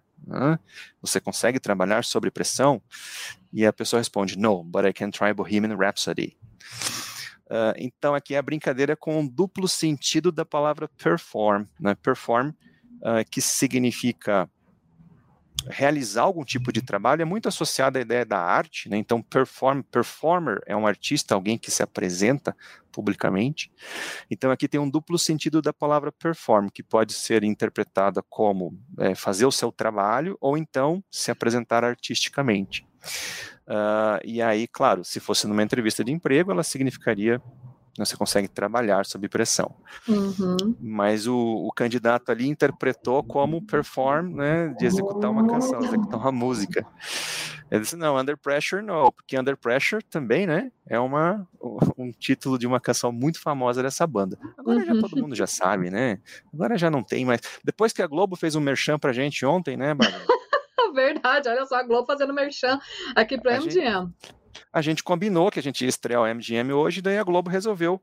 Você 1.01 1.19
consegue 1.19 1.59
trabalhar 1.59 2.03
sob 2.03 2.29
pressão? 2.31 2.81
E 3.51 3.65
a 3.65 3.73
pessoa 3.73 3.99
responde: 3.99 4.37
No, 4.37 4.63
but 4.63 4.85
I 4.85 4.93
can 4.93 5.09
try 5.09 5.33
Bohemian 5.33 5.75
Rhapsody. 5.75 6.37
Uh, 7.45 7.71
então 7.77 8.13
aqui 8.13 8.35
é 8.35 8.37
a 8.37 8.41
brincadeira 8.41 8.95
com 8.95 9.23
o 9.23 9.29
duplo 9.29 9.67
sentido 9.69 10.31
da 10.31 10.43
palavra 10.43 10.89
perform, 11.01 11.65
né? 11.79 11.95
Perform, 11.95 12.49
uh, 12.49 13.23
que 13.29 13.39
significa 13.39 14.49
realizar 15.65 16.21
algum 16.21 16.43
tipo 16.43 16.71
de 16.71 16.81
trabalho 16.81 17.21
é 17.21 17.25
muito 17.25 17.47
associado 17.47 17.97
à 17.97 18.01
ideia 18.01 18.25
da 18.25 18.39
arte, 18.39 18.89
né? 18.89 18.97
Então, 18.97 19.21
perform, 19.21 19.81
performer 19.81 20.61
é 20.65 20.75
um 20.75 20.85
artista, 20.85 21.33
alguém 21.33 21.57
que 21.57 21.71
se 21.71 21.81
apresenta 21.81 22.55
publicamente. 22.91 23.71
Então, 24.29 24.51
aqui 24.51 24.67
tem 24.67 24.79
um 24.79 24.89
duplo 24.89 25.17
sentido 25.17 25.61
da 25.61 25.73
palavra 25.73 26.11
perform, 26.11 26.67
que 26.73 26.83
pode 26.83 27.13
ser 27.13 27.43
interpretada 27.43 28.23
como 28.29 28.77
é, 28.99 29.15
fazer 29.15 29.45
o 29.45 29.51
seu 29.51 29.71
trabalho 29.71 30.37
ou 30.39 30.57
então 30.57 31.03
se 31.11 31.31
apresentar 31.31 31.83
artisticamente. 31.83 32.85
Uh, 33.67 34.23
e 34.23 34.41
aí, 34.41 34.67
claro, 34.67 35.03
se 35.03 35.19
fosse 35.19 35.45
numa 35.45 35.61
entrevista 35.61 36.03
de 36.03 36.11
emprego, 36.11 36.51
ela 36.51 36.63
significaria 36.63 37.41
você 38.05 38.15
consegue 38.15 38.47
trabalhar 38.47 39.05
sob 39.05 39.27
pressão. 39.27 39.73
Uhum. 40.07 40.75
Mas 40.79 41.27
o, 41.27 41.37
o, 41.37 41.71
candidato 41.71 42.31
ali 42.31 42.47
interpretou 42.47 43.23
como 43.23 43.61
perform, 43.61 44.35
né, 44.35 44.69
de 44.77 44.85
executar 44.85 45.31
uma 45.31 45.47
canção, 45.47 45.79
executar 45.81 46.19
uma 46.19 46.31
música. 46.31 46.85
Ele 47.69 47.81
disse, 47.81 47.97
não, 47.97 48.17
Under 48.17 48.37
Pressure 48.37 48.81
não, 48.81 49.11
porque 49.11 49.37
Under 49.37 49.57
Pressure 49.57 50.03
também, 50.03 50.47
né, 50.47 50.71
é 50.85 50.99
uma, 50.99 51.45
um 51.97 52.11
título 52.11 52.57
de 52.57 52.65
uma 52.65 52.79
canção 52.79 53.11
muito 53.11 53.41
famosa 53.41 53.83
dessa 53.83 54.05
banda. 54.07 54.37
Agora 54.57 54.79
uhum. 54.79 54.85
já 54.85 55.01
todo 55.01 55.17
mundo 55.17 55.35
já 55.35 55.47
sabe, 55.47 55.89
né, 55.89 56.19
agora 56.53 56.77
já 56.77 56.89
não 56.89 57.03
tem 57.03 57.25
mais. 57.25 57.41
Depois 57.63 57.91
que 57.91 58.01
a 58.01 58.07
Globo 58.07 58.35
fez 58.35 58.55
um 58.55 58.61
merchan 58.61 58.97
pra 58.97 59.11
gente 59.11 59.45
ontem, 59.45 59.75
né, 59.75 59.93
Bárbara? 59.93 60.25
Verdade, 60.93 61.49
olha 61.49 61.65
só, 61.65 61.75
a 61.75 61.83
Globo 61.83 62.07
fazendo 62.07 62.33
merchan 62.33 62.79
aqui 63.15 63.39
pro 63.39 63.51
a 63.51 63.57
MGM. 63.57 63.71
Gente 63.71 64.37
a 64.71 64.81
gente 64.81 65.03
combinou 65.03 65.51
que 65.51 65.59
a 65.59 65.63
gente 65.63 65.83
ia 65.83 65.89
estrear 65.89 66.21
o 66.21 66.27
MGM 66.27 66.73
hoje, 66.73 67.01
daí 67.01 67.17
a 67.17 67.23
Globo 67.23 67.49
resolveu 67.49 68.01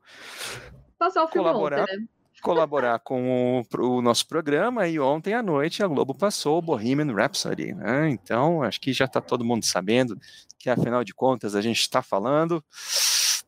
colaborar. 1.31 1.83
Ontem, 1.83 1.97
né? 1.97 2.07
colaborar 2.41 2.99
com 2.99 3.59
o, 3.59 3.81
o, 3.81 4.01
nosso 4.03 4.27
programa 4.27 4.87
e 4.87 4.99
ontem 4.99 5.33
à 5.33 5.41
noite 5.41 5.81
a 5.81 5.87
Globo 5.87 6.13
passou 6.13 6.59
o 6.59 6.61
Bohemian 6.61 7.11
Rhapsody, 7.11 7.73
né? 7.73 8.09
Então 8.09 8.61
acho 8.61 8.79
que 8.79 8.93
já 8.93 9.05
está 9.05 9.19
todo 9.19 9.43
mundo 9.43 9.65
sabendo 9.65 10.15
que 10.59 10.69
afinal 10.69 11.03
de 11.03 11.11
contas 11.11 11.55
a 11.55 11.61
gente 11.61 11.79
está 11.79 12.03
falando 12.03 12.63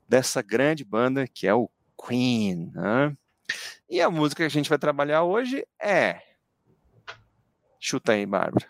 dessa 0.09 0.41
grande 0.41 0.83
banda 0.83 1.27
que 1.27 1.45
é 1.45 1.53
o 1.53 1.69
Queen, 2.07 2.71
né? 2.73 3.15
E 3.87 4.01
a 4.01 4.09
música 4.09 4.41
que 4.41 4.47
a 4.47 4.49
gente 4.49 4.69
vai 4.69 4.79
trabalhar 4.79 5.23
hoje 5.23 5.63
é 5.79 6.21
Chuta 7.79 8.13
aí, 8.13 8.25
Bárbara. 8.25 8.65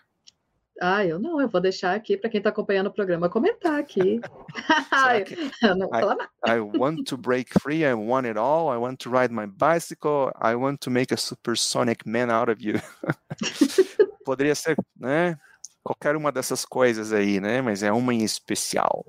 Ah, 0.80 1.04
eu 1.04 1.18
não, 1.18 1.40
eu 1.40 1.48
vou 1.48 1.60
deixar 1.60 1.94
aqui 1.94 2.16
para 2.16 2.30
quem 2.30 2.38
está 2.38 2.50
acompanhando 2.50 2.86
o 2.86 2.92
programa 2.92 3.28
comentar 3.28 3.78
aqui. 3.78 4.20
não 5.76 5.88
I, 5.92 6.56
I 6.56 6.60
want 6.60 7.04
to 7.08 7.16
break 7.16 7.52
free, 7.60 7.84
I 7.84 7.94
want 7.94 8.26
it 8.26 8.38
all, 8.38 8.72
I 8.72 8.76
want 8.76 8.98
to 8.98 9.10
ride 9.10 9.32
my 9.32 9.46
bicycle, 9.46 10.30
I 10.40 10.54
want 10.54 10.78
to 10.80 10.90
make 10.90 11.12
a 11.12 11.16
supersonic 11.16 12.08
man 12.08 12.30
out 12.30 12.50
of 12.50 12.62
you. 12.64 12.80
Poderia 14.24 14.54
ser, 14.54 14.76
né? 14.96 15.36
Qualquer 15.82 16.14
uma 16.14 16.30
dessas 16.30 16.64
coisas 16.64 17.12
aí, 17.12 17.40
né? 17.40 17.62
Mas 17.62 17.82
é 17.82 17.90
uma 17.90 18.14
em 18.14 18.22
especial. 18.22 19.04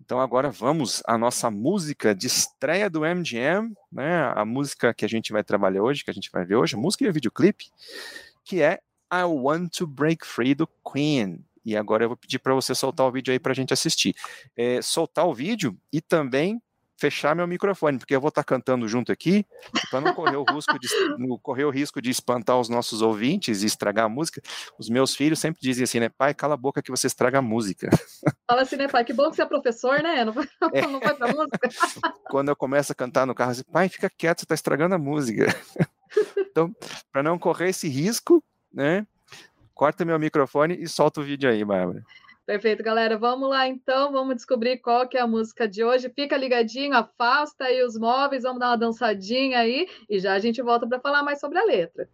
Então 0.00 0.20
agora 0.20 0.50
vamos 0.50 1.02
à 1.06 1.18
nossa 1.18 1.50
música 1.50 2.14
de 2.14 2.28
estreia 2.28 2.88
do 2.88 3.00
MGM, 3.00 3.74
né? 3.92 4.32
A 4.34 4.44
música 4.44 4.94
que 4.94 5.04
a 5.04 5.08
gente 5.08 5.32
vai 5.32 5.44
trabalhar 5.44 5.82
hoje, 5.82 6.02
que 6.02 6.10
a 6.10 6.14
gente 6.14 6.30
vai 6.32 6.46
ver 6.46 6.54
hoje, 6.54 6.76
a 6.76 6.78
música 6.78 7.04
e 7.04 7.08
o 7.08 7.12
videoclipe, 7.12 7.66
que 8.42 8.62
é 8.62 8.78
I 9.12 9.24
Want 9.24 9.70
to 9.78 9.86
Break 9.86 10.26
Free 10.26 10.54
do 10.54 10.68
Queen. 10.90 11.44
E 11.64 11.76
agora 11.76 12.04
eu 12.04 12.08
vou 12.08 12.16
pedir 12.16 12.38
para 12.38 12.54
você 12.54 12.74
soltar 12.74 13.06
o 13.06 13.12
vídeo 13.12 13.32
aí 13.32 13.38
para 13.38 13.52
a 13.52 13.54
gente 13.54 13.72
assistir. 13.72 14.14
É, 14.56 14.80
soltar 14.80 15.26
o 15.26 15.34
vídeo 15.34 15.76
e 15.92 16.00
também 16.00 16.60
fechar 16.98 17.34
meu 17.34 17.46
microfone, 17.46 17.96
porque 17.96 18.14
eu 18.14 18.20
vou 18.20 18.28
estar 18.28 18.42
tá 18.42 18.46
cantando 18.46 18.88
junto 18.88 19.12
aqui, 19.12 19.46
para 19.88 20.00
não 20.00 20.12
correr 20.12 20.36
o 20.36 20.44
risco 20.44 20.76
de, 20.78 20.88
correr 21.42 21.64
o 21.64 21.70
risco 21.70 22.02
de 22.02 22.10
espantar 22.10 22.58
os 22.58 22.68
nossos 22.68 23.00
ouvintes 23.00 23.62
e 23.62 23.66
estragar 23.66 24.06
a 24.06 24.08
música. 24.08 24.42
Os 24.78 24.88
meus 24.88 25.14
filhos 25.14 25.38
sempre 25.38 25.60
dizem 25.62 25.84
assim, 25.84 26.00
né, 26.00 26.08
pai, 26.08 26.34
cala 26.34 26.54
a 26.54 26.56
boca 26.56 26.82
que 26.82 26.90
você 26.90 27.06
estraga 27.06 27.38
a 27.38 27.42
música. 27.42 27.88
Fala 28.50 28.62
assim, 28.62 28.76
né, 28.76 28.88
pai, 28.88 29.04
que 29.04 29.12
bom 29.12 29.30
que 29.30 29.36
você 29.36 29.42
é 29.42 29.46
professor, 29.46 30.02
né? 30.02 30.24
Não 30.24 30.32
vai, 30.32 30.48
é. 30.72 30.82
não 30.88 30.98
vai 30.98 31.14
pra 31.14 31.28
música. 31.28 31.68
Quando 32.30 32.48
eu 32.48 32.56
começo 32.56 32.90
a 32.90 32.94
cantar 32.94 33.26
no 33.26 33.34
carro, 33.34 33.52
assim, 33.52 33.62
pai, 33.70 33.88
fica 33.88 34.10
quieto, 34.10 34.40
você 34.40 34.44
está 34.44 34.54
estragando 34.54 34.94
a 34.94 34.98
música. 34.98 35.54
Então, 36.50 36.74
para 37.12 37.22
não 37.22 37.38
correr 37.38 37.68
esse 37.68 37.88
risco, 37.88 38.42
né? 38.78 39.04
Corta 39.74 40.04
meu 40.04 40.18
microfone 40.18 40.80
e 40.80 40.88
solta 40.88 41.20
o 41.20 41.24
vídeo 41.24 41.50
aí, 41.50 41.64
Bárbara. 41.64 42.02
Perfeito, 42.46 42.82
galera. 42.82 43.18
Vamos 43.18 43.50
lá 43.50 43.66
então, 43.66 44.12
vamos 44.12 44.36
descobrir 44.36 44.78
qual 44.78 45.06
que 45.06 45.18
é 45.18 45.20
a 45.20 45.26
música 45.26 45.68
de 45.68 45.84
hoje. 45.84 46.08
Fica 46.08 46.36
ligadinho, 46.36 46.94
afasta 46.94 47.64
aí 47.64 47.82
os 47.82 47.98
móveis, 47.98 48.44
vamos 48.44 48.60
dar 48.60 48.70
uma 48.70 48.78
dançadinha 48.78 49.58
aí 49.58 49.86
e 50.08 50.18
já 50.18 50.32
a 50.32 50.38
gente 50.38 50.62
volta 50.62 50.86
para 50.86 51.00
falar 51.00 51.22
mais 51.22 51.40
sobre 51.40 51.58
a 51.58 51.64
letra. 51.64 52.08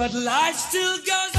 But 0.00 0.14
life 0.14 0.56
still 0.56 0.96
goes 0.96 1.29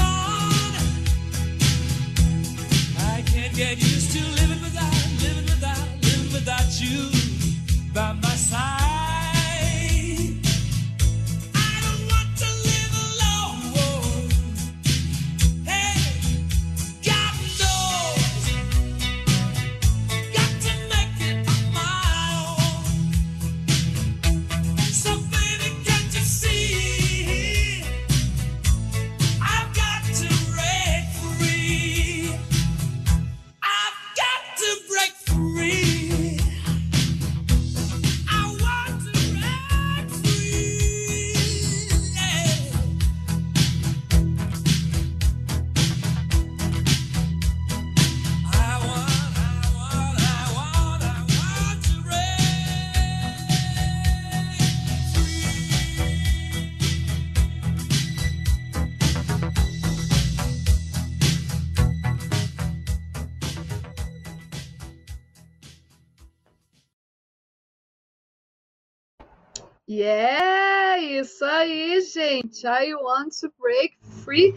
E 69.92 70.00
é 70.02 70.98
isso 71.20 71.44
aí, 71.44 72.00
gente. 72.00 72.66
I 72.66 72.94
want 72.94 73.30
to 73.42 73.52
break 73.60 73.94
free. 74.24 74.54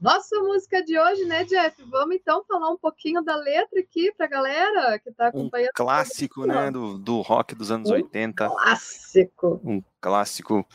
Nossa 0.00 0.34
música 0.40 0.82
de 0.82 0.98
hoje, 0.98 1.26
né, 1.26 1.44
Jeff? 1.44 1.76
Vamos 1.90 2.16
então 2.16 2.42
falar 2.48 2.70
um 2.70 2.78
pouquinho 2.78 3.20
da 3.22 3.36
letra 3.36 3.80
aqui 3.80 4.10
pra 4.16 4.26
galera 4.26 4.98
que 4.98 5.12
tá 5.12 5.24
Um 5.26 5.28
acompanhando. 5.28 5.72
clássico, 5.74 6.46
né, 6.46 6.70
do, 6.70 6.96
do 6.96 7.20
rock 7.20 7.54
dos 7.54 7.70
anos 7.70 7.90
Um 7.90 7.96
80. 7.96 8.48
Clássico. 8.48 9.60
um 9.62 9.82
clássico 10.00 10.66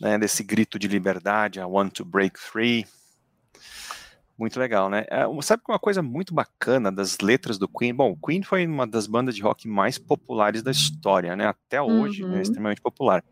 né, 0.00 0.18
desse 0.18 0.42
grito 0.42 0.76
de 0.76 0.88
liberdade, 0.88 1.60
I 1.60 1.64
want 1.64 1.92
to 1.92 2.04
break 2.04 2.36
free. 2.36 2.84
Muito 4.36 4.58
legal, 4.58 4.90
né? 4.90 5.04
É, 5.08 5.24
sabe 5.42 5.62
que 5.64 5.70
uma 5.70 5.78
coisa 5.78 6.02
muito 6.02 6.34
bacana 6.34 6.90
das 6.90 7.18
letras 7.20 7.56
do 7.56 7.68
Queen? 7.68 7.94
Bom, 7.94 8.10
o 8.10 8.16
Queen 8.26 8.42
foi 8.42 8.66
uma 8.66 8.86
das 8.86 9.06
bandas 9.06 9.36
de 9.36 9.42
rock 9.42 9.68
mais 9.68 9.96
populares 9.96 10.62
da 10.62 10.72
história, 10.72 11.36
né? 11.36 11.46
Até 11.46 11.80
hoje, 11.80 12.22
né, 12.24 12.36
Uhum. 12.36 12.40
extremamente 12.42 12.80
popular. 12.80 13.22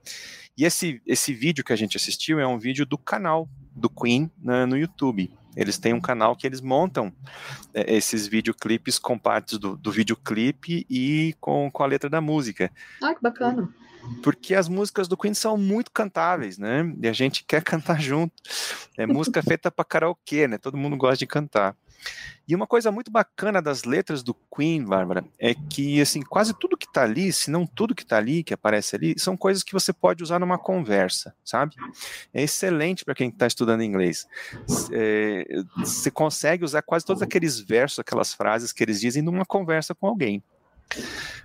E 0.56 0.64
esse, 0.64 1.02
esse 1.06 1.32
vídeo 1.34 1.64
que 1.64 1.72
a 1.72 1.76
gente 1.76 1.96
assistiu 1.96 2.38
é 2.38 2.46
um 2.46 2.58
vídeo 2.58 2.86
do 2.86 2.96
canal 2.96 3.48
do 3.74 3.90
Queen 3.90 4.30
né, 4.40 4.64
no 4.64 4.76
YouTube. 4.76 5.32
Eles 5.56 5.76
têm 5.78 5.92
um 5.92 6.00
canal 6.00 6.36
que 6.36 6.46
eles 6.46 6.60
montam 6.60 7.12
é, 7.74 7.94
esses 7.96 8.26
videoclipes 8.26 8.98
com 8.98 9.18
partes 9.18 9.58
do, 9.58 9.76
do 9.76 9.90
videoclipe 9.90 10.86
e 10.88 11.34
com, 11.40 11.70
com 11.70 11.82
a 11.82 11.86
letra 11.86 12.08
da 12.08 12.20
música 12.20 12.70
Ah, 13.02 13.14
que 13.14 13.20
bacana. 13.20 13.68
Porque 14.22 14.54
as 14.54 14.68
músicas 14.68 15.08
do 15.08 15.16
Queen 15.16 15.34
são 15.34 15.56
muito 15.56 15.90
cantáveis, 15.90 16.58
né? 16.58 16.92
E 17.00 17.08
a 17.08 17.12
gente 17.12 17.44
quer 17.46 17.62
cantar 17.62 18.00
junto. 18.00 18.34
É 18.96 19.06
música 19.06 19.42
feita 19.42 19.70
para 19.70 19.84
karaokê, 19.84 20.46
né? 20.48 20.58
Todo 20.58 20.76
mundo 20.76 20.96
gosta 20.96 21.18
de 21.18 21.26
cantar. 21.26 21.76
E 22.46 22.54
uma 22.54 22.66
coisa 22.66 22.90
muito 22.90 23.10
bacana 23.10 23.62
das 23.62 23.84
letras 23.84 24.22
do 24.22 24.34
Queen, 24.34 24.84
Bárbara, 24.84 25.24
é 25.38 25.54
que 25.54 26.00
assim, 26.00 26.20
quase 26.20 26.52
tudo 26.52 26.76
que 26.76 26.90
tá 26.92 27.02
ali, 27.02 27.32
se 27.32 27.50
não 27.50 27.64
tudo 27.64 27.94
que 27.94 28.04
tá 28.04 28.18
ali, 28.18 28.42
que 28.42 28.52
aparece 28.52 28.96
ali, 28.96 29.14
são 29.16 29.36
coisas 29.36 29.62
que 29.62 29.72
você 29.72 29.92
pode 29.92 30.22
usar 30.22 30.40
numa 30.40 30.58
conversa, 30.58 31.34
sabe? 31.44 31.76
É 32.34 32.42
excelente 32.42 33.04
para 33.04 33.14
quem 33.14 33.28
está 33.28 33.46
estudando 33.46 33.84
inglês. 33.84 34.26
É, 34.90 35.46
você 35.76 36.10
consegue 36.10 36.64
usar 36.64 36.82
quase 36.82 37.06
todos 37.06 37.22
aqueles 37.22 37.60
versos, 37.60 38.00
aquelas 38.00 38.34
frases 38.34 38.72
que 38.72 38.82
eles 38.82 39.00
dizem 39.00 39.22
numa 39.22 39.46
conversa 39.46 39.94
com 39.94 40.08
alguém. 40.08 40.42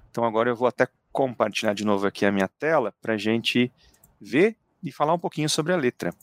Então 0.10 0.26
agora 0.26 0.50
eu 0.50 0.56
vou 0.56 0.68
até 0.68 0.88
compartilhar 1.18 1.74
de 1.74 1.84
novo 1.84 2.06
aqui 2.06 2.28
a 2.28 2.32
minha 2.32 2.48
tela 2.48 2.94
para 3.02 3.16
a 3.16 3.18
gente 3.18 3.72
ver 4.22 4.56
e 4.84 4.92
falar 4.92 5.16
um 5.16 5.20
pouquinho 5.20 5.50
sobre 5.50 5.74
a 5.74 5.76
letra. 5.76 6.14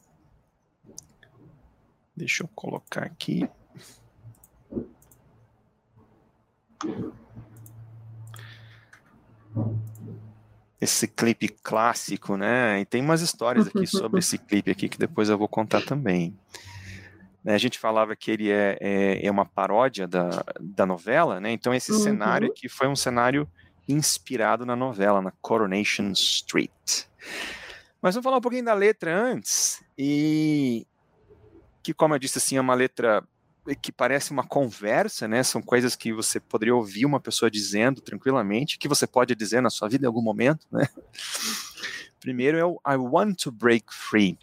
Deixa 2.17 2.45
eu 2.45 2.49
colocar 2.55 3.03
aqui. 3.03 3.49
Esse 10.81 11.09
clipe 11.09 11.49
clássico, 11.49 12.37
né? 12.37 12.79
E 12.79 12.85
tem 12.85 13.03
umas 13.03 13.21
histórias 13.21 13.67
aqui 13.67 13.85
sobre 13.89 14.21
esse 14.21 14.39
clipe 14.39 14.71
aqui 14.71 14.89
que 14.89 14.97
depois 14.97 15.29
eu 15.29 15.37
vou 15.37 15.49
contar 15.49 15.83
também. 15.83 16.39
Né, 17.43 17.55
A 17.55 17.59
gente 17.59 17.81
falava 17.81 18.15
que 18.15 18.31
ele 18.31 18.49
é, 18.49 18.79
é, 18.81 19.27
é 19.27 19.31
uma 19.31 19.45
paródia 19.45 20.07
da, 20.07 20.45
da 20.61 20.87
novela, 20.87 21.41
né? 21.41 21.51
Então 21.51 21.75
esse 21.75 21.91
Uhum. 21.91 21.99
cenário 21.99 22.49
aqui 22.49 22.69
foi 22.69 22.87
um 22.87 22.95
cenário 22.95 23.51
inspirado 23.89 24.65
na 24.65 24.75
novela, 24.75 25.21
na 25.21 25.31
Coronation 25.31 26.11
Street. 26.13 27.07
Mas 28.01 28.15
vamos 28.15 28.25
falar 28.25 28.39
um 28.39 28.41
pouquinho 28.41 28.65
da 28.65 28.75
letra 28.75 29.15
antes, 29.17 29.83
e 29.97 30.87
que, 31.83 31.95
como 31.95 32.15
eu 32.15 32.19
disse, 32.19 32.39
assim, 32.39 32.57
é 32.57 32.61
uma 32.61 32.75
letra 32.75 33.23
que 33.81 33.91
parece 33.91 34.31
uma 34.31 34.47
conversa, 34.47 35.27
né? 35.27 35.43
São 35.43 35.63
coisas 35.63 35.97
que 35.97 36.13
você 36.13 36.39
poderia 36.39 36.75
ouvir 36.75 37.07
uma 37.07 37.19
pessoa 37.19 37.51
dizendo 37.51 38.01
tranquilamente, 38.01 38.79
que 38.79 38.89
você 38.89 39.07
pode 39.07 39.35
dizer 39.35 39.63
na 39.63 39.71
sua 39.71 39.89
vida 39.89 40.05
em 40.05 40.07
algum 40.07 40.21
momento, 40.21 40.67
né? 40.71 40.87
Primeiro 42.21 42.59
é 42.59 42.65
o 42.65 42.81
I 42.87 42.97
want 42.97 43.43
to 43.43 43.51
break 43.53 43.87
free. 43.91 44.39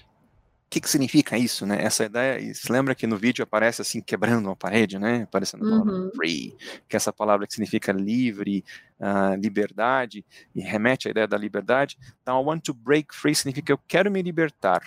O 0.71 0.73
que, 0.73 0.79
que 0.79 0.89
significa 0.89 1.37
isso, 1.37 1.65
né? 1.65 1.83
Essa 1.83 2.05
ideia, 2.05 2.39
e 2.39 2.55
se 2.55 2.71
lembra 2.71 2.95
que 2.95 3.05
no 3.05 3.17
vídeo 3.17 3.43
aparece 3.43 3.81
assim, 3.81 4.01
quebrando 4.01 4.45
uma 4.45 4.55
parede, 4.55 4.97
né? 4.97 5.23
Aparecendo 5.23 5.65
a 5.65 5.69
palavra 5.69 5.93
Uhum. 5.93 6.11
free, 6.15 6.55
que 6.87 6.95
é 6.95 6.97
essa 6.97 7.11
palavra 7.11 7.45
que 7.45 7.51
significa 7.53 7.91
livre, 7.91 8.63
ah, 8.97 9.35
liberdade, 9.35 10.25
e 10.55 10.61
remete 10.61 11.09
à 11.09 11.11
ideia 11.11 11.27
da 11.27 11.37
liberdade. 11.37 11.97
Então, 12.21 12.41
I 12.41 12.45
want 12.45 12.63
to 12.63 12.73
break 12.73 13.13
free 13.13 13.35
significa 13.35 13.73
eu 13.73 13.77
quero 13.85 14.09
me 14.09 14.21
libertar. 14.21 14.81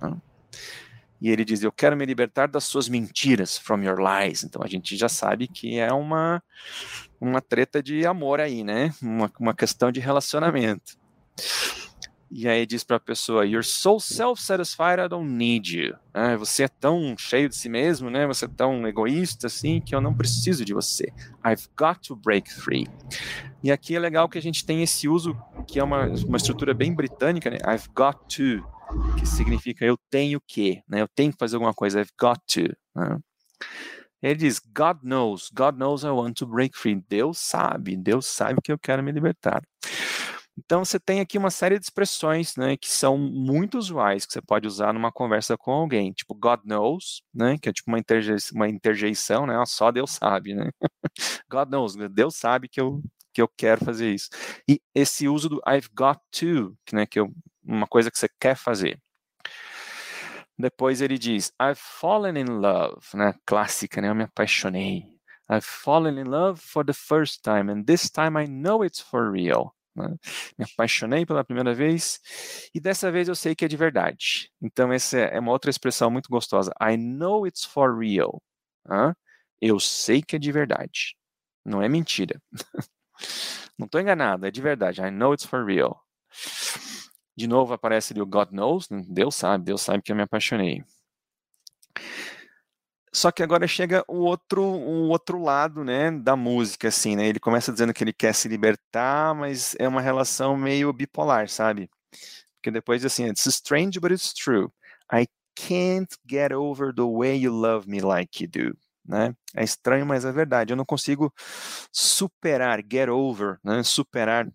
né? 0.00 0.16
E 1.20 1.28
ele 1.30 1.44
diz, 1.44 1.64
eu 1.64 1.72
quero 1.72 1.96
me 1.96 2.06
libertar 2.06 2.46
das 2.46 2.62
suas 2.62 2.88
mentiras, 2.88 3.58
from 3.58 3.82
your 3.82 3.98
lies. 3.98 4.44
Então, 4.44 4.62
a 4.62 4.68
gente 4.68 4.96
já 4.96 5.08
sabe 5.08 5.48
que 5.48 5.80
é 5.80 5.92
uma, 5.92 6.40
uma 7.20 7.40
treta 7.40 7.82
de 7.82 8.06
amor 8.06 8.38
aí, 8.38 8.62
né? 8.62 8.94
Uma, 9.02 9.28
uma 9.40 9.52
questão 9.52 9.90
de 9.90 9.98
relacionamento. 9.98 10.96
E 12.30 12.46
aí 12.46 12.66
diz 12.66 12.84
para 12.84 12.96
a 12.96 13.00
pessoa, 13.00 13.46
you're 13.46 13.66
so 13.66 13.98
self-satisfied, 13.98 15.00
I 15.00 15.08
don't 15.08 15.30
need 15.30 15.74
you. 15.74 15.96
Ah, 16.12 16.36
você 16.36 16.64
é 16.64 16.68
tão 16.68 17.16
cheio 17.18 17.48
de 17.48 17.56
si 17.56 17.68
mesmo, 17.68 18.10
né? 18.10 18.26
Você 18.26 18.44
é 18.44 18.48
tão 18.48 18.86
egoísta 18.86 19.46
assim 19.46 19.80
que 19.80 19.94
eu 19.94 20.00
não 20.00 20.14
preciso 20.14 20.64
de 20.64 20.74
você. 20.74 21.10
I've 21.44 21.66
got 21.76 22.00
to 22.06 22.14
break 22.14 22.52
free. 22.52 22.86
E 23.62 23.72
aqui 23.72 23.96
é 23.96 23.98
legal 23.98 24.28
que 24.28 24.36
a 24.36 24.42
gente 24.42 24.64
tem 24.64 24.82
esse 24.82 25.08
uso 25.08 25.36
que 25.66 25.78
é 25.78 25.84
uma, 25.84 26.06
uma 26.06 26.36
estrutura 26.36 26.74
bem 26.74 26.94
britânica, 26.94 27.50
né? 27.50 27.58
I've 27.66 27.88
got 27.94 28.18
to, 28.28 28.62
que 29.18 29.26
significa 29.26 29.84
eu 29.84 29.96
tenho 30.10 30.40
que, 30.46 30.82
né? 30.86 31.00
Eu 31.00 31.08
tenho 31.08 31.32
que 31.32 31.38
fazer 31.38 31.56
alguma 31.56 31.72
coisa. 31.72 32.00
I've 32.00 32.12
got 32.20 32.40
to. 32.52 32.74
Né? 32.94 33.18
Ele 34.22 34.34
diz, 34.34 34.58
God 34.58 34.98
knows, 35.02 35.50
God 35.54 35.76
knows 35.76 36.02
I 36.02 36.08
want 36.08 36.36
to 36.38 36.46
break 36.46 36.76
free. 36.76 37.02
Deus 37.08 37.38
sabe, 37.38 37.96
Deus 37.96 38.26
sabe 38.26 38.60
que 38.62 38.72
eu 38.72 38.78
quero 38.78 39.02
me 39.02 39.12
libertar. 39.12 39.62
Então 40.58 40.84
você 40.84 40.98
tem 40.98 41.20
aqui 41.20 41.38
uma 41.38 41.50
série 41.50 41.78
de 41.78 41.84
expressões, 41.84 42.56
né, 42.56 42.76
que 42.76 42.88
são 42.90 43.16
muito 43.16 43.78
usuais 43.78 44.26
que 44.26 44.32
você 44.32 44.42
pode 44.42 44.66
usar 44.66 44.92
numa 44.92 45.12
conversa 45.12 45.56
com 45.56 45.70
alguém, 45.70 46.12
tipo 46.12 46.34
God 46.34 46.60
knows, 46.64 47.22
né, 47.32 47.56
que 47.58 47.68
é 47.68 47.72
tipo 47.72 47.88
uma, 47.90 47.98
interje 47.98 48.34
uma 48.52 48.68
interjeição, 48.68 49.46
né, 49.46 49.54
só 49.66 49.92
Deus 49.92 50.10
sabe, 50.12 50.54
né. 50.54 50.70
God 51.50 51.68
knows, 51.70 51.94
Deus 52.10 52.36
sabe 52.36 52.68
que 52.68 52.80
eu 52.80 53.00
que 53.32 53.42
eu 53.42 53.48
quero 53.56 53.84
fazer 53.84 54.12
isso. 54.12 54.28
E 54.68 54.80
esse 54.92 55.28
uso 55.28 55.48
do 55.48 55.60
I've 55.68 55.88
got 55.94 56.18
to, 56.32 56.76
né, 56.92 57.06
que 57.06 57.20
é 57.20 57.22
uma 57.64 57.86
coisa 57.86 58.10
que 58.10 58.18
você 58.18 58.28
quer 58.40 58.56
fazer. 58.56 59.00
Depois 60.58 61.00
ele 61.00 61.16
diz 61.18 61.52
I've 61.62 61.78
fallen 61.80 62.36
in 62.36 62.46
love, 62.46 63.06
né, 63.14 63.34
clássica, 63.46 64.00
né, 64.00 64.08
eu 64.10 64.14
me 64.14 64.24
apaixonei. 64.24 65.04
I've 65.50 65.64
fallen 65.64 66.18
in 66.18 66.24
love 66.24 66.60
for 66.60 66.84
the 66.84 66.92
first 66.92 67.42
time 67.42 67.70
and 67.70 67.84
this 67.84 68.10
time 68.10 68.36
I 68.42 68.46
know 68.48 68.84
it's 68.84 69.00
for 69.00 69.30
real. 69.30 69.72
Né? 69.98 70.16
Me 70.58 70.64
apaixonei 70.64 71.26
pela 71.26 71.44
primeira 71.44 71.74
vez 71.74 72.20
e 72.74 72.80
dessa 72.80 73.10
vez 73.10 73.28
eu 73.28 73.34
sei 73.34 73.54
que 73.54 73.64
é 73.64 73.68
de 73.68 73.76
verdade. 73.76 74.50
Então, 74.62 74.92
essa 74.92 75.18
é 75.18 75.38
uma 75.38 75.52
outra 75.52 75.70
expressão 75.70 76.10
muito 76.10 76.28
gostosa. 76.30 76.72
I 76.80 76.96
know 76.96 77.46
it's 77.46 77.64
for 77.64 77.98
real. 77.98 78.42
Eu 79.60 79.80
sei 79.80 80.22
que 80.22 80.36
é 80.36 80.38
de 80.38 80.52
verdade. 80.52 81.16
Não 81.64 81.82
é 81.82 81.88
mentira. 81.88 82.40
Não 83.78 83.86
estou 83.86 84.00
enganado, 84.00 84.46
é 84.46 84.50
de 84.50 84.60
verdade. 84.62 85.00
I 85.00 85.10
know 85.10 85.34
it's 85.34 85.44
for 85.44 85.64
real. 85.64 86.02
De 87.36 87.46
novo 87.46 87.72
aparece 87.72 88.12
ali 88.12 88.20
o 88.20 88.26
God 88.26 88.50
knows. 88.50 88.88
né? 88.88 89.04
Deus 89.08 89.34
sabe, 89.34 89.64
Deus 89.64 89.82
sabe 89.82 90.02
que 90.02 90.10
eu 90.10 90.16
me 90.16 90.22
apaixonei. 90.22 90.84
Só 93.12 93.30
que 93.30 93.42
agora 93.42 93.66
chega 93.66 94.04
o 94.08 94.18
outro, 94.18 94.62
o 94.62 95.08
outro 95.08 95.42
lado, 95.42 95.84
né, 95.84 96.10
da 96.10 96.36
música, 96.36 96.88
assim, 96.88 97.16
né? 97.16 97.26
Ele 97.26 97.40
começa 97.40 97.72
dizendo 97.72 97.94
que 97.94 98.04
ele 98.04 98.12
quer 98.12 98.34
se 98.34 98.48
libertar, 98.48 99.34
mas 99.34 99.74
é 99.78 99.88
uma 99.88 100.00
relação 100.00 100.56
meio 100.56 100.92
bipolar, 100.92 101.48
sabe? 101.48 101.90
Porque 102.56 102.70
depois, 102.70 103.04
assim, 103.04 103.26
it's 103.26 103.46
strange, 103.46 103.98
but 104.00 104.10
it's 104.12 104.32
true. 104.32 104.70
I 105.12 105.26
can't 105.54 106.08
get 106.28 106.52
over 106.52 106.94
the 106.94 107.02
way 107.02 107.36
you 107.36 107.52
love 107.52 107.88
me 107.88 108.00
like 108.00 108.42
you 108.42 108.48
do, 108.48 108.76
né? 109.04 109.34
É 109.54 109.64
estranho, 109.64 110.06
mas 110.06 110.24
é 110.24 110.32
verdade. 110.32 110.72
Eu 110.72 110.76
não 110.76 110.84
consigo 110.84 111.32
superar, 111.92 112.80
get 112.90 113.08
over, 113.08 113.58
né? 113.64 113.82
Superar, 113.82 114.48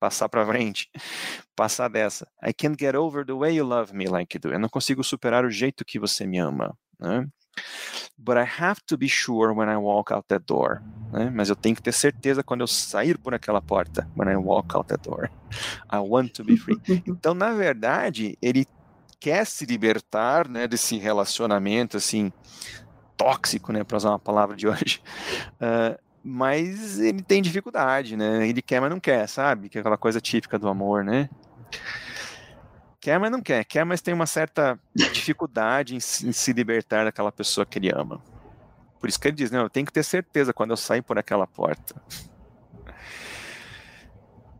passar 0.00 0.28
para 0.28 0.46
frente, 0.46 0.90
passar 1.56 1.88
dessa. 1.88 2.26
I 2.42 2.52
can't 2.52 2.76
get 2.78 2.94
over 2.94 3.24
the 3.24 3.34
way 3.34 3.56
you 3.56 3.64
love 3.66 3.94
me 3.94 4.06
like 4.06 4.36
you 4.36 4.40
do. 4.40 4.52
Eu 4.52 4.58
não 4.58 4.68
consigo 4.68 5.04
superar 5.04 5.44
o 5.44 5.50
jeito 5.50 5.84
que 5.84 5.98
você 5.98 6.26
me 6.26 6.38
ama, 6.38 6.76
né? 6.98 7.26
But 8.18 8.36
I 8.36 8.44
have 8.44 8.82
to 8.86 8.98
be 8.98 9.08
sure 9.08 9.52
when 9.54 9.68
I 9.68 9.76
walk 9.76 10.12
out 10.12 10.26
that 10.28 10.44
door. 10.46 10.82
Né? 11.12 11.30
Mas 11.34 11.48
eu 11.48 11.56
tenho 11.56 11.74
que 11.74 11.82
ter 11.82 11.92
certeza 11.92 12.42
quando 12.42 12.60
eu 12.60 12.66
sair 12.66 13.16
por 13.16 13.34
aquela 13.34 13.62
porta. 13.62 14.08
When 14.16 14.28
I 14.28 14.36
walk 14.36 14.76
out 14.76 14.88
that 14.88 15.02
door. 15.02 15.30
I 15.90 15.98
want 15.98 16.34
to 16.34 16.44
be 16.44 16.56
free. 16.56 16.76
Então, 17.06 17.34
na 17.34 17.52
verdade, 17.52 18.36
ele 18.42 18.66
quer 19.18 19.46
se 19.46 19.64
libertar 19.66 20.48
né, 20.48 20.66
desse 20.66 20.96
relacionamento 20.98 21.96
assim 21.96 22.32
tóxico, 23.16 23.72
né, 23.72 23.84
para 23.84 23.98
usar 23.98 24.10
uma 24.10 24.18
palavra 24.18 24.56
de 24.56 24.66
hoje. 24.66 25.02
Uh, 25.56 25.98
mas 26.24 26.98
ele 26.98 27.22
tem 27.22 27.40
dificuldade, 27.42 28.16
né? 28.16 28.46
Ele 28.46 28.60
quer, 28.60 28.80
mas 28.80 28.90
não 28.90 29.00
quer, 29.00 29.26
sabe? 29.26 29.68
Que 29.68 29.78
é 29.78 29.80
aquela 29.80 29.96
coisa 29.96 30.20
típica 30.20 30.58
do 30.58 30.68
amor, 30.68 31.04
né? 31.04 31.28
Quer, 33.00 33.18
mas 33.18 33.30
não 33.30 33.40
quer. 33.40 33.64
Quer, 33.64 33.84
mas 33.84 34.00
tem 34.02 34.12
uma 34.12 34.26
certa 34.26 34.78
dificuldade 35.12 35.96
em 35.96 36.00
se, 36.00 36.28
em 36.28 36.32
se 36.32 36.52
libertar 36.52 37.04
daquela 37.04 37.32
pessoa 37.32 37.64
que 37.64 37.78
ele 37.78 37.90
ama. 37.94 38.22
Por 39.00 39.08
isso 39.08 39.18
que 39.18 39.28
ele 39.28 39.36
diz, 39.36 39.50
não, 39.50 39.62
eu 39.62 39.70
tenho 39.70 39.86
que 39.86 39.92
ter 39.92 40.02
certeza 40.02 40.52
quando 40.52 40.70
eu 40.72 40.76
sair 40.76 41.00
por 41.00 41.18
aquela 41.18 41.46
porta. 41.46 41.94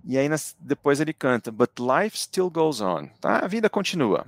E 0.03 0.17
aí 0.17 0.29
depois 0.59 0.99
ele 1.01 1.13
canta, 1.13 1.53
But 1.53 1.73
life 1.79 2.17
still 2.19 2.51
goes 2.51 2.81
on. 2.81 3.09
Tá? 3.21 3.41
A 3.41 3.47
vida 3.47 3.69
continua. 3.69 4.25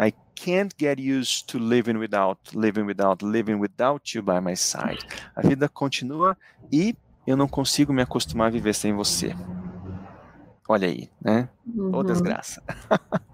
I 0.00 0.12
can't 0.36 0.72
get 0.78 1.00
used 1.00 1.46
to 1.48 1.58
living 1.58 1.96
without, 1.96 2.38
living 2.56 2.84
without, 2.84 3.24
living 3.24 3.56
without 3.58 4.16
you 4.16 4.22
by 4.22 4.40
my 4.40 4.56
side. 4.56 4.98
A 5.34 5.42
vida 5.42 5.68
continua 5.68 6.38
e 6.72 6.94
eu 7.26 7.36
não 7.36 7.48
consigo 7.48 7.92
me 7.92 8.02
acostumar 8.02 8.46
a 8.46 8.50
viver 8.50 8.74
sem 8.74 8.94
você. 8.94 9.34
Olha 10.68 10.86
aí, 10.86 11.10
né? 11.20 11.48
Ô 11.92 11.96
Uhum. 11.98 12.04
desgraça. 12.04 12.62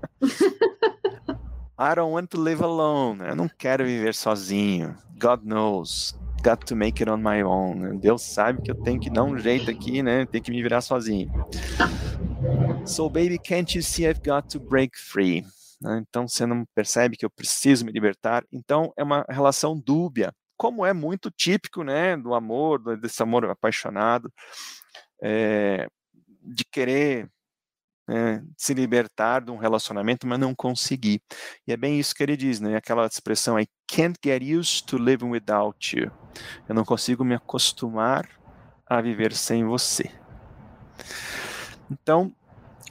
I 1.78 1.94
don't 1.94 2.12
want 2.12 2.28
to 2.30 2.40
live 2.40 2.62
alone. 2.62 3.22
Eu 3.26 3.34
não 3.34 3.48
quero 3.48 3.84
viver 3.84 4.14
sozinho. 4.14 4.96
God 5.18 5.44
knows. 5.44 6.14
Got 6.42 6.66
to 6.66 6.76
make 6.76 7.02
it 7.02 7.10
on 7.10 7.18
my 7.18 7.42
own. 7.42 7.98
Deus 7.98 8.22
sabe 8.22 8.62
que 8.62 8.70
eu 8.70 8.74
tenho 8.74 9.00
que 9.00 9.10
dar 9.10 9.24
um 9.24 9.38
jeito 9.38 9.70
aqui, 9.70 10.02
né? 10.02 10.26
Tenho 10.26 10.44
que 10.44 10.50
me 10.50 10.62
virar 10.62 10.82
sozinho. 10.82 11.32
So 12.86 13.08
baby, 13.08 13.38
can't 13.38 13.76
you 13.76 13.82
see 13.82 14.06
I've 14.06 14.20
got 14.22 14.48
to 14.50 14.60
break 14.60 14.96
free? 14.98 15.42
Né? 15.80 16.02
Então 16.08 16.28
você 16.28 16.46
não 16.46 16.64
percebe 16.74 17.16
que 17.16 17.24
eu 17.24 17.30
preciso 17.30 17.84
me 17.84 17.92
libertar? 17.92 18.44
Então 18.52 18.92
é 18.96 19.02
uma 19.02 19.24
relação 19.28 19.78
dúbia, 19.78 20.32
como 20.56 20.84
é 20.84 20.92
muito 20.92 21.30
típico, 21.30 21.82
né, 21.82 22.16
do 22.16 22.34
amor, 22.34 22.96
desse 22.98 23.22
amor 23.22 23.44
apaixonado, 23.46 24.32
é, 25.22 25.88
de 26.42 26.64
querer 26.70 27.28
né, 28.06 28.42
se 28.56 28.74
libertar 28.74 29.44
de 29.44 29.50
um 29.50 29.56
relacionamento, 29.56 30.26
mas 30.26 30.38
não 30.38 30.54
conseguir. 30.54 31.22
E 31.66 31.72
é 31.72 31.76
bem 31.76 31.98
isso 31.98 32.14
que 32.14 32.22
ele 32.22 32.36
diz, 32.36 32.60
né? 32.60 32.76
Aquela 32.76 33.06
expressão 33.06 33.58
I 33.58 33.66
can't 33.86 34.18
get 34.22 34.42
used 34.42 34.86
to 34.86 34.98
living 34.98 35.30
without 35.30 35.96
you. 35.96 36.10
Eu 36.68 36.74
não 36.74 36.84
consigo 36.84 37.24
me 37.24 37.34
acostumar 37.34 38.28
a 38.86 39.00
viver 39.00 39.32
sem 39.32 39.64
você. 39.64 40.10
Então, 41.90 42.34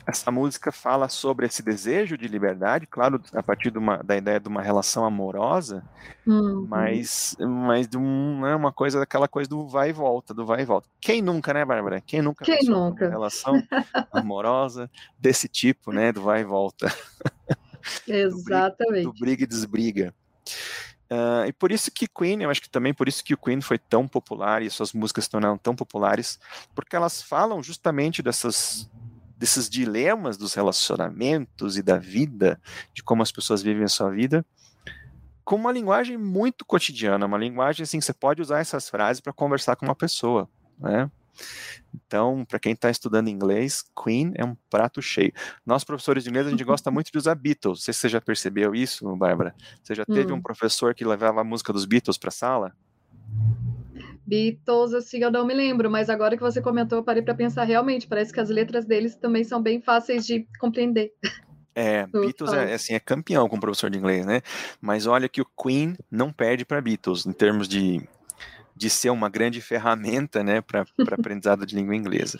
essa 0.05 0.29
música 0.31 0.71
fala 0.71 1.07
sobre 1.07 1.45
esse 1.45 1.63
desejo 1.63 2.17
de 2.17 2.27
liberdade, 2.27 2.85
claro, 2.85 3.21
a 3.33 3.41
partir 3.41 3.71
de 3.71 3.77
uma- 3.77 3.97
da 4.03 4.17
ideia 4.17 4.39
de 4.39 4.47
uma 4.49 4.61
relação 4.61 5.05
amorosa, 5.05 5.83
Uhum. 6.27 6.65
mas, 6.67 7.35
mas 7.39 7.87
de 7.87 7.97
um, 7.97 8.41
né, 8.41 8.53
uma 8.55 8.71
coisa, 8.71 9.01
aquela 9.01 9.27
coisa 9.27 9.49
do 9.49 9.67
vai 9.67 9.89
e 9.89 9.93
volta, 9.93 10.33
do 10.33 10.45
vai 10.45 10.61
e 10.61 10.65
volta. 10.65 10.89
Quem 10.99 11.21
nunca, 11.21 11.53
né, 11.53 11.63
Bárbara? 11.63 12.01
Quem 12.01 12.21
nunca 12.21 12.43
Quem 12.43 12.65
nunca? 12.65 13.05
uma 13.05 13.11
relação 13.11 13.61
amorosa 14.11 14.89
desse 15.17 15.47
tipo, 15.47 15.91
né, 15.91 16.11
do 16.11 16.21
vai 16.21 16.41
e 16.41 16.45
volta, 16.45 16.87
Exatamente. 18.07 19.03
do 19.03 19.13
briga 19.13 19.43
e 19.43 19.47
desbriga. 19.47 20.13
Ah, 21.09 21.45
e 21.47 21.53
por 21.53 21.71
isso 21.71 21.91
que 21.91 22.07
Queen, 22.07 22.41
eu 22.41 22.49
acho 22.49 22.61
que 22.61 22.69
também 22.69 22.93
por 22.93 23.07
isso 23.07 23.23
que 23.23 23.33
o 23.33 23.37
Queen 23.37 23.61
foi 23.61 23.77
tão 23.77 24.07
popular 24.07 24.61
e 24.61 24.69
suas 24.69 24.93
músicas 24.93 25.25
se 25.25 25.29
tornaram 25.29 25.57
tão 25.57 25.75
populares, 25.75 26.39
porque 26.73 26.95
elas 26.95 27.21
falam 27.21 27.61
justamente 27.61 28.21
dessas 28.23 28.89
desses 29.43 29.69
dilemas 29.69 30.37
dos 30.37 30.53
relacionamentos 30.53 31.75
e 31.75 31.83
da 31.83 31.97
vida, 31.97 32.57
de 32.93 33.03
como 33.03 33.21
as 33.21 33.29
pessoas 33.29 33.61
vivem 33.61 33.83
a 33.83 33.89
sua 33.89 34.09
vida, 34.09 34.45
com 35.43 35.57
uma 35.57 35.69
linguagem 35.69 36.17
muito 36.17 36.63
cotidiana, 36.63 37.25
uma 37.25 37.37
linguagem 37.37 37.83
assim, 37.83 37.99
você 37.99 38.13
pode 38.13 38.41
usar 38.41 38.59
essas 38.59 38.87
frases 38.89 39.19
para 39.19 39.33
conversar 39.33 39.75
com 39.75 39.85
uma 39.85 39.95
pessoa, 39.95 40.49
né? 40.79 41.11
Então, 41.93 42.45
para 42.45 42.57
quem 42.57 42.71
está 42.71 42.89
estudando 42.89 43.27
inglês, 43.27 43.83
Queen 44.01 44.31
é 44.35 44.45
um 44.45 44.55
prato 44.69 45.01
cheio. 45.01 45.33
Nós, 45.65 45.83
professores 45.83 46.23
de 46.23 46.29
inglês, 46.29 46.47
a 46.47 46.51
gente 46.51 46.63
gosta 46.63 46.89
muito 46.89 47.11
de 47.11 47.17
usar 47.17 47.35
Beatles. 47.35 47.79
Não 47.79 47.83
sei 47.83 47.93
se 47.93 47.99
você 47.99 48.07
já 48.09 48.21
percebeu 48.21 48.73
isso, 48.73 49.13
Bárbara. 49.17 49.53
Você 49.83 49.93
já 49.93 50.05
teve 50.05 50.31
Hum. 50.31 50.37
um 50.37 50.41
professor 50.41 50.95
que 50.95 51.03
levava 51.03 51.41
a 51.41 51.43
música 51.43 51.73
dos 51.73 51.83
Beatles 51.83 52.17
para 52.17 52.29
a 52.29 52.31
sala? 52.31 52.73
Beatles, 54.25 54.93
assim, 54.93 55.19
eu 55.19 55.31
não 55.31 55.45
me 55.45 55.53
lembro, 55.53 55.89
mas 55.91 56.09
agora 56.09 56.37
que 56.37 56.43
você 56.43 56.61
comentou, 56.61 56.99
eu 56.99 57.03
parei 57.03 57.21
para 57.21 57.35
pensar 57.35 57.63
realmente, 57.63 58.07
parece 58.07 58.31
que 58.31 58.39
as 58.39 58.49
letras 58.49 58.85
deles 58.85 59.15
também 59.15 59.43
são 59.43 59.61
bem 59.61 59.81
fáceis 59.81 60.25
de 60.25 60.47
compreender. 60.59 61.11
É, 61.75 62.05
Beatles 62.07 62.53
é, 62.53 62.73
assim, 62.73 62.93
é 62.93 62.99
campeão 62.99 63.49
com 63.49 63.59
professor 63.59 63.89
de 63.89 63.97
inglês, 63.97 64.25
né? 64.25 64.41
Mas 64.79 65.05
olha 65.05 65.27
que 65.27 65.41
o 65.41 65.45
Queen 65.45 65.95
não 66.09 66.31
perde 66.31 66.63
para 66.63 66.81
Beatles 66.81 67.25
em 67.25 67.33
termos 67.33 67.67
de, 67.67 68.01
de 68.75 68.89
ser 68.89 69.09
uma 69.09 69.29
grande 69.29 69.59
ferramenta, 69.59 70.43
né, 70.43 70.61
para 70.61 70.85
aprendizado 71.19 71.65
de 71.65 71.75
língua 71.75 71.95
inglesa. 71.95 72.39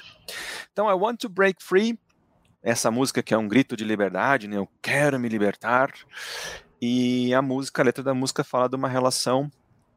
Então, 0.71 0.89
I 0.89 0.93
Want 0.93 1.19
to 1.19 1.29
Break 1.29 1.61
Free, 1.61 1.99
essa 2.61 2.89
música 2.89 3.21
que 3.21 3.33
é 3.33 3.37
um 3.37 3.47
grito 3.47 3.75
de 3.75 3.83
liberdade, 3.83 4.47
né? 4.47 4.55
Eu 4.55 4.69
quero 4.81 5.19
me 5.19 5.27
libertar. 5.27 5.91
E 6.81 7.33
a 7.33 7.41
música, 7.41 7.81
a 7.81 7.85
letra 7.85 8.03
da 8.03 8.13
música 8.13 8.43
fala 8.43 8.69
de 8.69 8.75
uma 8.75 8.87
relação 8.87 9.51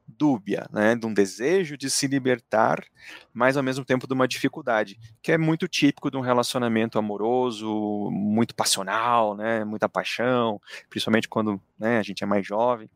dúbia, 0.06 0.66
né, 0.72 0.94
de 0.94 1.06
um 1.06 1.12
desejo 1.12 1.76
de 1.76 1.90
se 1.90 2.06
libertar, 2.06 2.84
mas 3.32 3.56
ao 3.56 3.62
mesmo 3.62 3.84
tempo 3.84 4.06
de 4.06 4.14
uma 4.14 4.28
dificuldade, 4.28 4.98
que 5.22 5.32
é 5.32 5.38
muito 5.38 5.66
típico 5.66 6.10
de 6.10 6.16
um 6.16 6.20
relacionamento 6.20 6.98
amoroso, 6.98 8.08
muito 8.10 8.54
passional, 8.54 9.36
né, 9.36 9.64
muita 9.64 9.88
paixão, 9.88 10.60
principalmente 10.88 11.28
quando 11.28 11.60
né, 11.78 11.98
a 11.98 12.02
gente 12.02 12.22
é 12.22 12.26
mais 12.26 12.46
jovem, 12.46 12.88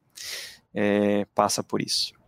é, 0.75 1.25
passa 1.35 1.62
por 1.62 1.81
isso. 1.81 2.19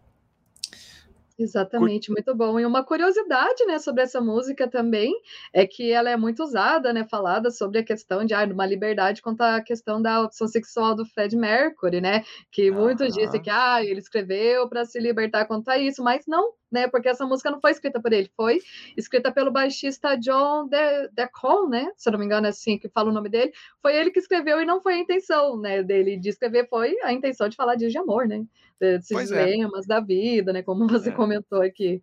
Exatamente, 1.42 2.10
muito 2.10 2.34
bom. 2.34 2.60
E 2.60 2.66
uma 2.66 2.84
curiosidade, 2.84 3.64
né, 3.66 3.78
sobre 3.78 4.02
essa 4.02 4.20
música 4.20 4.68
também 4.68 5.12
é 5.52 5.66
que 5.66 5.90
ela 5.90 6.10
é 6.10 6.16
muito 6.16 6.42
usada, 6.42 6.92
né, 6.92 7.04
falada 7.08 7.50
sobre 7.50 7.78
a 7.78 7.84
questão 7.84 8.24
de 8.24 8.34
ah, 8.34 8.44
uma 8.44 8.66
liberdade 8.66 9.22
quanto 9.22 9.40
à 9.40 9.60
questão 9.62 10.00
da 10.00 10.22
opção 10.22 10.46
sexual 10.46 10.94
do 10.94 11.04
Fred 11.06 11.34
Mercury, 11.36 12.00
né, 12.00 12.22
que 12.50 12.70
muitos 12.70 13.08
Aham. 13.08 13.14
dizem 13.14 13.40
que 13.42 13.50
ah, 13.50 13.82
ele 13.82 13.98
escreveu 13.98 14.68
para 14.68 14.84
se 14.84 15.00
libertar 15.00 15.46
quanto 15.46 15.68
a 15.70 15.78
isso, 15.78 16.02
mas 16.02 16.24
não, 16.28 16.52
né, 16.72 16.88
porque 16.88 17.08
essa 17.08 17.26
música 17.26 17.50
não 17.50 17.60
foi 17.60 17.70
escrita 17.70 18.00
por 18.00 18.12
ele, 18.12 18.30
foi 18.34 18.60
escrita 18.96 19.30
pelo 19.30 19.50
baixista 19.52 20.16
John 20.16 20.66
De 20.66 21.08
Deacon, 21.12 21.68
né, 21.68 21.92
se 21.96 22.08
eu 22.08 22.12
não 22.12 22.18
me 22.18 22.24
engano 22.24 22.46
é 22.46 22.50
assim 22.50 22.78
que 22.78 22.88
fala 22.88 23.10
o 23.10 23.12
nome 23.12 23.28
dele, 23.28 23.52
foi 23.80 23.94
ele 23.94 24.10
que 24.10 24.18
escreveu 24.18 24.60
e 24.60 24.64
não 24.64 24.80
foi 24.80 24.94
a 24.94 24.98
intenção, 24.98 25.58
né, 25.60 25.82
dele 25.82 26.16
de 26.16 26.30
escrever, 26.30 26.68
foi 26.68 26.96
a 27.02 27.12
intenção 27.12 27.48
de 27.48 27.56
falar 27.56 27.74
de 27.76 27.96
amor, 27.98 28.26
né, 28.26 28.44
desses 28.80 29.12
Pois 29.12 29.30
é. 29.30 29.56
da 29.86 30.00
vida, 30.00 30.52
né, 30.52 30.62
como 30.62 30.88
você 30.88 31.10
É. 31.10 31.12
comentou 31.12 31.60
aqui. 31.60 32.02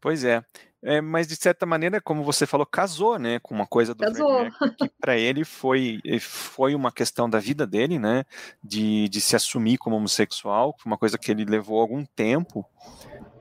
Pois 0.00 0.24
é. 0.24 0.42
É, 0.84 1.00
mas 1.00 1.28
de 1.28 1.36
certa 1.36 1.64
maneira, 1.64 2.00
como 2.00 2.24
você 2.24 2.44
falou, 2.44 2.66
casou, 2.66 3.16
né, 3.16 3.38
com 3.38 3.54
uma 3.54 3.66
coisa 3.66 3.94
do 3.94 4.02
Casou. 4.02 4.42
Mercury, 4.42 4.74
que 4.76 4.88
para 5.00 5.16
ele 5.16 5.44
foi 5.44 6.00
foi 6.20 6.74
uma 6.74 6.90
questão 6.90 7.30
da 7.30 7.38
vida 7.38 7.64
dele, 7.64 8.00
né, 8.00 8.24
de, 8.64 9.08
de 9.08 9.20
se 9.20 9.36
assumir 9.36 9.78
como 9.78 9.94
homossexual, 9.94 10.74
foi 10.76 10.90
uma 10.90 10.98
coisa 10.98 11.16
que 11.16 11.30
ele 11.30 11.44
levou 11.44 11.80
algum 11.80 12.04
tempo 12.16 12.66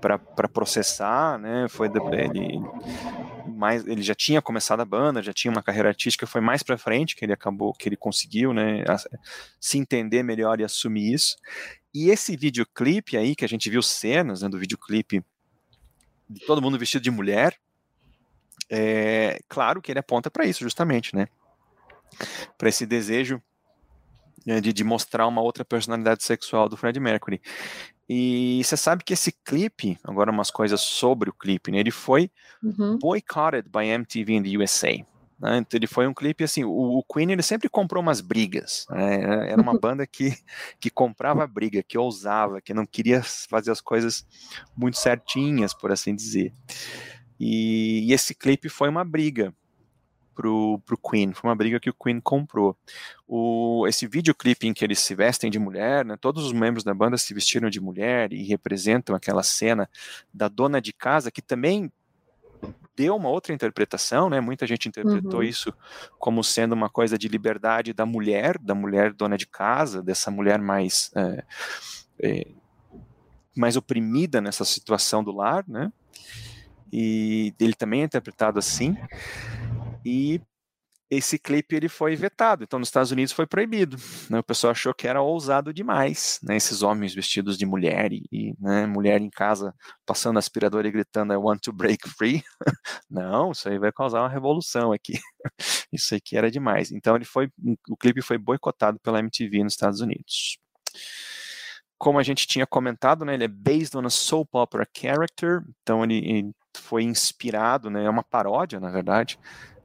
para 0.02 0.50
processar, 0.50 1.38
né, 1.38 1.68
foi 1.70 1.88
ele 1.88 2.60
mais 3.56 3.86
ele 3.86 4.02
já 4.02 4.16
tinha 4.16 4.42
começado 4.42 4.80
a 4.80 4.86
banda, 4.86 5.22
já 5.22 5.32
tinha 5.32 5.52
uma 5.52 5.62
carreira 5.62 5.90
artística, 5.90 6.26
foi 6.26 6.42
mais 6.42 6.64
para 6.64 6.78
frente 6.78 7.16
que 7.16 7.24
ele 7.24 7.34
acabou, 7.34 7.74
que 7.74 7.88
ele 7.88 7.96
conseguiu, 7.96 8.54
né, 8.54 8.84
se 9.60 9.78
entender 9.78 10.24
melhor 10.24 10.60
e 10.60 10.64
assumir 10.64 11.14
isso. 11.14 11.38
E 11.94 12.10
esse 12.10 12.36
videoclipe 12.36 13.16
aí 13.18 13.36
que 13.36 13.46
a 13.46 13.48
gente 13.48 13.70
viu 13.70 13.82
cenas, 13.82 14.42
né, 14.42 14.50
do 14.50 14.58
videoclipe 14.58 15.24
de 16.28 16.46
todo 16.46 16.62
mundo 16.62 16.80
vestido 16.80 17.04
de 17.04 17.12
mulher, 17.12 17.56
é 18.70 19.40
claro 19.48 19.82
que 19.82 19.92
ele 19.92 20.00
aponta 20.00 20.32
para 20.32 20.46
isso 20.46 20.64
justamente, 20.64 21.14
né? 21.16 21.28
Para 22.58 22.70
esse 22.70 22.86
desejo 22.86 23.42
né, 24.46 24.62
de, 24.62 24.74
de 24.74 24.84
mostrar 24.84 25.28
uma 25.28 25.42
outra 25.42 25.66
personalidade 25.66 26.24
sexual 26.24 26.70
do 26.70 26.78
Fred 26.78 27.00
Mercury. 27.00 27.42
E 28.13 28.62
você 28.62 28.76
sabe 28.76 29.06
que 29.06 29.13
esse 29.13 29.32
clipe, 29.32 29.97
agora 30.04 30.30
umas 30.30 30.52
coisas 30.52 30.82
sobre 30.82 31.30
o 31.30 31.34
clipe, 31.34 31.71
né? 31.71 31.80
Ele 31.80 31.91
foi 31.91 32.30
Uhum. 32.62 33.00
boycotted 33.00 33.69
by 33.69 33.86
MTV 33.86 34.34
in 34.34 34.43
the 34.43 34.58
USA. 34.58 34.97
né? 35.39 35.60
Então 35.60 35.78
ele 35.78 35.88
foi 35.88 36.06
um 36.08 36.13
clipe 36.13 36.43
assim, 36.43 36.65
o, 36.65 36.69
o 37.00 37.04
Queen 37.06 37.32
ele 37.32 37.41
sempre 37.41 37.69
comprou 37.69 38.04
umas 38.04 38.19
brigas. 38.19 38.86
né? 38.89 39.50
Era 39.50 39.62
uma 39.62 39.80
banda 39.80 40.06
que, 40.06 40.36
que 40.78 40.89
comprava 40.89 41.47
briga, 41.47 41.82
que 41.82 41.97
ousava, 41.97 42.60
que 42.60 42.74
não 42.74 42.86
queria 42.86 43.24
fazer 43.24 43.71
as 43.71 43.80
coisas 43.80 44.28
muito 44.76 44.97
certinhas, 44.97 45.74
por 45.74 45.89
assim 45.89 46.13
dizer. 46.13 46.54
E, 47.39 48.10
e 48.10 48.13
esse 48.13 48.36
clipe 48.36 48.67
foi 48.67 48.89
uma 48.89 49.06
briga 49.06 49.54
pro, 50.36 50.80
pro 50.86 50.98
Queen, 50.98 51.34
foi 51.34 51.50
uma 51.50 51.56
briga 51.56 51.80
que 51.80 51.89
o 51.89 51.94
Queen 51.94 52.20
comprou. 52.20 52.76
O, 53.28 53.86
esse 53.88 54.08
videoclipe 54.08 54.67
em 54.67 54.74
que 54.74 54.84
eles 54.84 55.00
se 55.00 55.15
vestem 55.15 55.50
de 55.50 55.60
mulher, 55.60 56.06
né, 56.06 56.17
todos 56.20 56.46
os 56.46 56.54
membros 56.54 56.84
da 56.84 56.94
banda 56.94 57.17
se 57.17 57.34
vestiram 57.34 57.70
de 57.70 57.80
mulher 57.80 58.34
e 58.34 58.44
representam 58.44 59.15
aquela 59.15 59.44
cena 59.44 59.89
da 60.34 60.48
dona 60.48 60.82
de 60.82 60.94
casa, 60.94 61.32
que 61.32 61.41
também 61.41 61.91
deu 62.96 63.15
uma 63.15 63.30
outra 63.30 63.54
interpretação, 63.54 64.30
né? 64.30 64.39
Muita 64.39 64.67
gente 64.67 64.88
interpretou 64.88 65.39
Uhum. 65.39 65.44
isso 65.44 65.74
como 66.20 66.44
sendo 66.44 66.74
uma 66.74 66.89
coisa 66.89 67.17
de 67.17 67.28
liberdade 67.28 67.94
da 67.94 68.06
mulher, 68.06 68.58
da 68.60 68.76
mulher 68.76 69.13
dona 69.13 69.38
de 69.38 69.48
casa, 69.48 70.04
dessa 70.04 70.30
mulher 70.30 70.60
mais 70.60 71.10
é, 71.15 71.44
é, 72.22 72.48
mais 73.56 73.76
oprimida 73.76 74.39
nessa 74.39 74.63
situação 74.63 75.24
do 75.24 75.32
lar, 75.32 75.63
né? 75.67 75.91
E 76.91 77.54
ele 77.60 77.74
também 77.74 78.02
é 78.02 78.06
interpretado 78.06 78.60
assim. 78.60 78.98
E 80.06 80.42
esse 81.12 81.38
clipe 81.38 81.76
ele 81.76 81.90
foi 81.90 82.16
vetado, 82.16 82.64
então 82.64 82.80
nos 82.80 82.88
Estados 82.88 83.12
Unidos 83.12 83.34
foi 83.34 83.46
proibido. 83.46 83.98
Né? 84.30 84.40
O 84.40 84.44
pessoal 84.44 84.72
achou 84.72 84.94
que 84.94 85.06
era 85.06 85.22
ousado 85.22 85.74
demais, 85.74 86.40
né? 86.42 86.56
esses 86.56 86.82
homens 86.82 87.14
vestidos 87.14 87.58
de 87.58 87.66
mulher 87.66 88.14
e, 88.14 88.24
e 88.32 88.56
né? 88.58 88.86
mulher 88.86 89.20
em 89.20 89.30
casa 89.30 89.76
passando 90.06 90.40
aspirador 90.40 90.86
e 90.86 90.92
gritando 90.92 91.34
I 91.34 91.36
want 91.36 91.60
to 91.64 91.74
break 91.74 92.08
free. 92.08 92.42
Não, 93.10 93.52
isso 93.52 93.68
aí 93.68 93.78
vai 93.78 93.92
causar 93.92 94.22
uma 94.22 94.30
revolução 94.30 94.94
aqui. 94.94 95.20
isso 95.92 96.16
aqui 96.16 96.38
era 96.38 96.50
demais. 96.50 96.94
Então 96.94 97.14
ele 97.18 97.26
foi, 97.26 97.50
o 97.90 97.98
clipe 97.98 98.22
foi 98.22 98.38
boicotado 98.38 98.98
pela 99.02 99.20
MTV 99.20 99.66
nos 99.66 99.74
Estados 99.74 100.00
Unidos. 100.00 100.58
Como 101.98 102.20
a 102.20 102.24
gente 102.24 102.48
tinha 102.48 102.66
comentado, 102.66 103.26
né, 103.26 103.34
ele 103.34 103.44
é 103.44 103.50
based 103.50 103.98
on 103.98 104.06
a 104.06 104.10
soap 104.10 104.56
opera 104.56 104.88
character, 104.98 105.62
então 105.82 106.06
ele, 106.06 106.18
ele 106.18 106.52
foi 106.76 107.04
inspirado, 107.04 107.90
né, 107.90 108.06
é 108.06 108.10
uma 108.10 108.24
paródia, 108.24 108.80
na 108.80 108.90
verdade, 108.90 109.38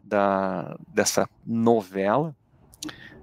da, 0.06 0.76
dessa 0.88 1.28
novela 1.44 2.34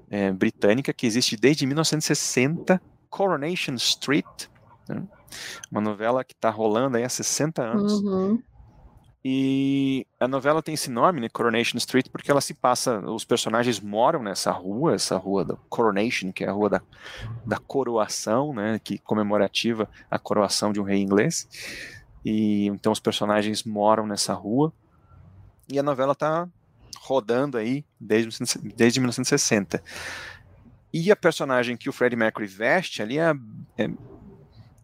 é, 0.10 0.32
britânica 0.32 0.93
que 0.93 1.08
existe 1.08 1.36
desde 1.36 1.65
1960, 1.65 2.82
Coronation 3.10 3.74
Street, 3.76 4.48
né? 4.88 5.04
uma 5.72 5.82
novela 5.82 6.24
que 6.24 6.34
está 6.34 6.50
rolando 6.50 6.98
aí 6.98 7.04
há 7.04 7.10
60 7.10 7.62
anos. 7.63 7.93
Uhum. 7.93 8.41
E 9.26 10.06
a 10.19 10.28
novela 10.28 10.62
tem 10.62 10.74
esse 10.74 10.91
nome, 10.91 11.22
né, 11.22 11.30
Coronation 11.30 11.78
Street, 11.78 12.10
porque 12.12 12.30
ela 12.30 12.41
se 12.41 12.54
passa, 12.54 13.00
os 13.00 13.24
personagens 13.24 13.80
moram 13.80 14.22
nessa 14.22 14.52
rua, 14.52 14.96
essa 14.96 15.17
rua 15.17 15.46
da 15.46 15.56
Coronation, 15.69 16.32
que 16.32 16.43
é 16.43 16.50
a 16.50 16.52
rua 16.52 16.69
da, 16.69 16.82
da 17.46 17.58
coroação, 17.58 18.54
né, 18.54 18.80
que 18.84 18.98
comemorativa 18.98 19.89
a 20.12 20.19
coroação 20.19 20.74
de 20.74 20.82
um 20.82 20.84
rei 20.84 21.00
inglês. 21.00 21.48
E 22.24 22.67
então 22.67 22.91
os 22.91 23.00
personagens 23.00 23.63
moram 23.63 24.06
nessa 24.06 24.34
rua. 24.34 24.74
E 25.72 25.80
a 25.80 25.84
novela 25.84 26.12
está 26.12 26.48
rodando 27.04 27.58
aí 27.58 27.86
desde, 28.00 28.30
desde 28.76 29.00
1960. 29.00 29.84
E 30.94 31.12
a 31.12 31.16
personagem 31.16 31.76
que 31.76 31.89
o 31.89 31.94
Freddie 31.94 32.16
Mercury 32.16 32.48
veste 32.48 33.02
ali 33.02 33.20
é, 33.20 33.34
é 33.78 33.89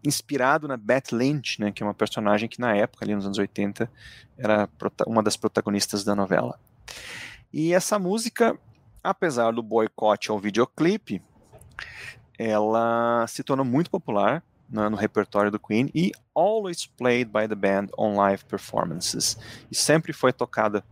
inspirado 0.03 0.67
na 0.67 0.75
Beth 0.75 1.12
Lynch, 1.12 1.62
né, 1.62 1.71
que 1.71 1.82
é 1.82 1.86
uma 1.86 1.93
personagem 1.93 2.49
que 2.49 2.60
na 2.60 2.75
época, 2.75 3.05
ali 3.05 3.15
nos 3.15 3.25
anos 3.25 3.38
80, 3.38 3.89
era 4.38 4.67
uma 5.05 5.23
das 5.23 5.38
protagonistas 5.38 6.03
da 6.03 6.15
novela. 6.15 6.60
E 7.53 7.73
essa 7.73 7.97
música, 7.97 8.58
apesar 9.03 9.51
do 9.51 9.63
boicote 9.63 10.29
ao 10.29 10.39
videoclipe, 10.39 11.21
ela 12.38 13.25
se 13.27 13.43
tornou 13.43 13.65
muito 13.65 13.89
popular 13.89 14.43
no, 14.69 14.89
no, 14.89 14.97
repertório 14.97 15.51
do 15.51 15.60
Queen 15.60 15.89
e 15.93 16.12
always 16.34 16.86
played 16.86 17.32
by 17.32 17.47
the 17.47 17.55
band 17.55 17.88
on 17.97 18.15
live 18.15 18.45
performances. 18.45 19.38
E 19.69 19.75
sempre 19.75 20.13
foi 20.13 20.32
tocada 20.32 20.84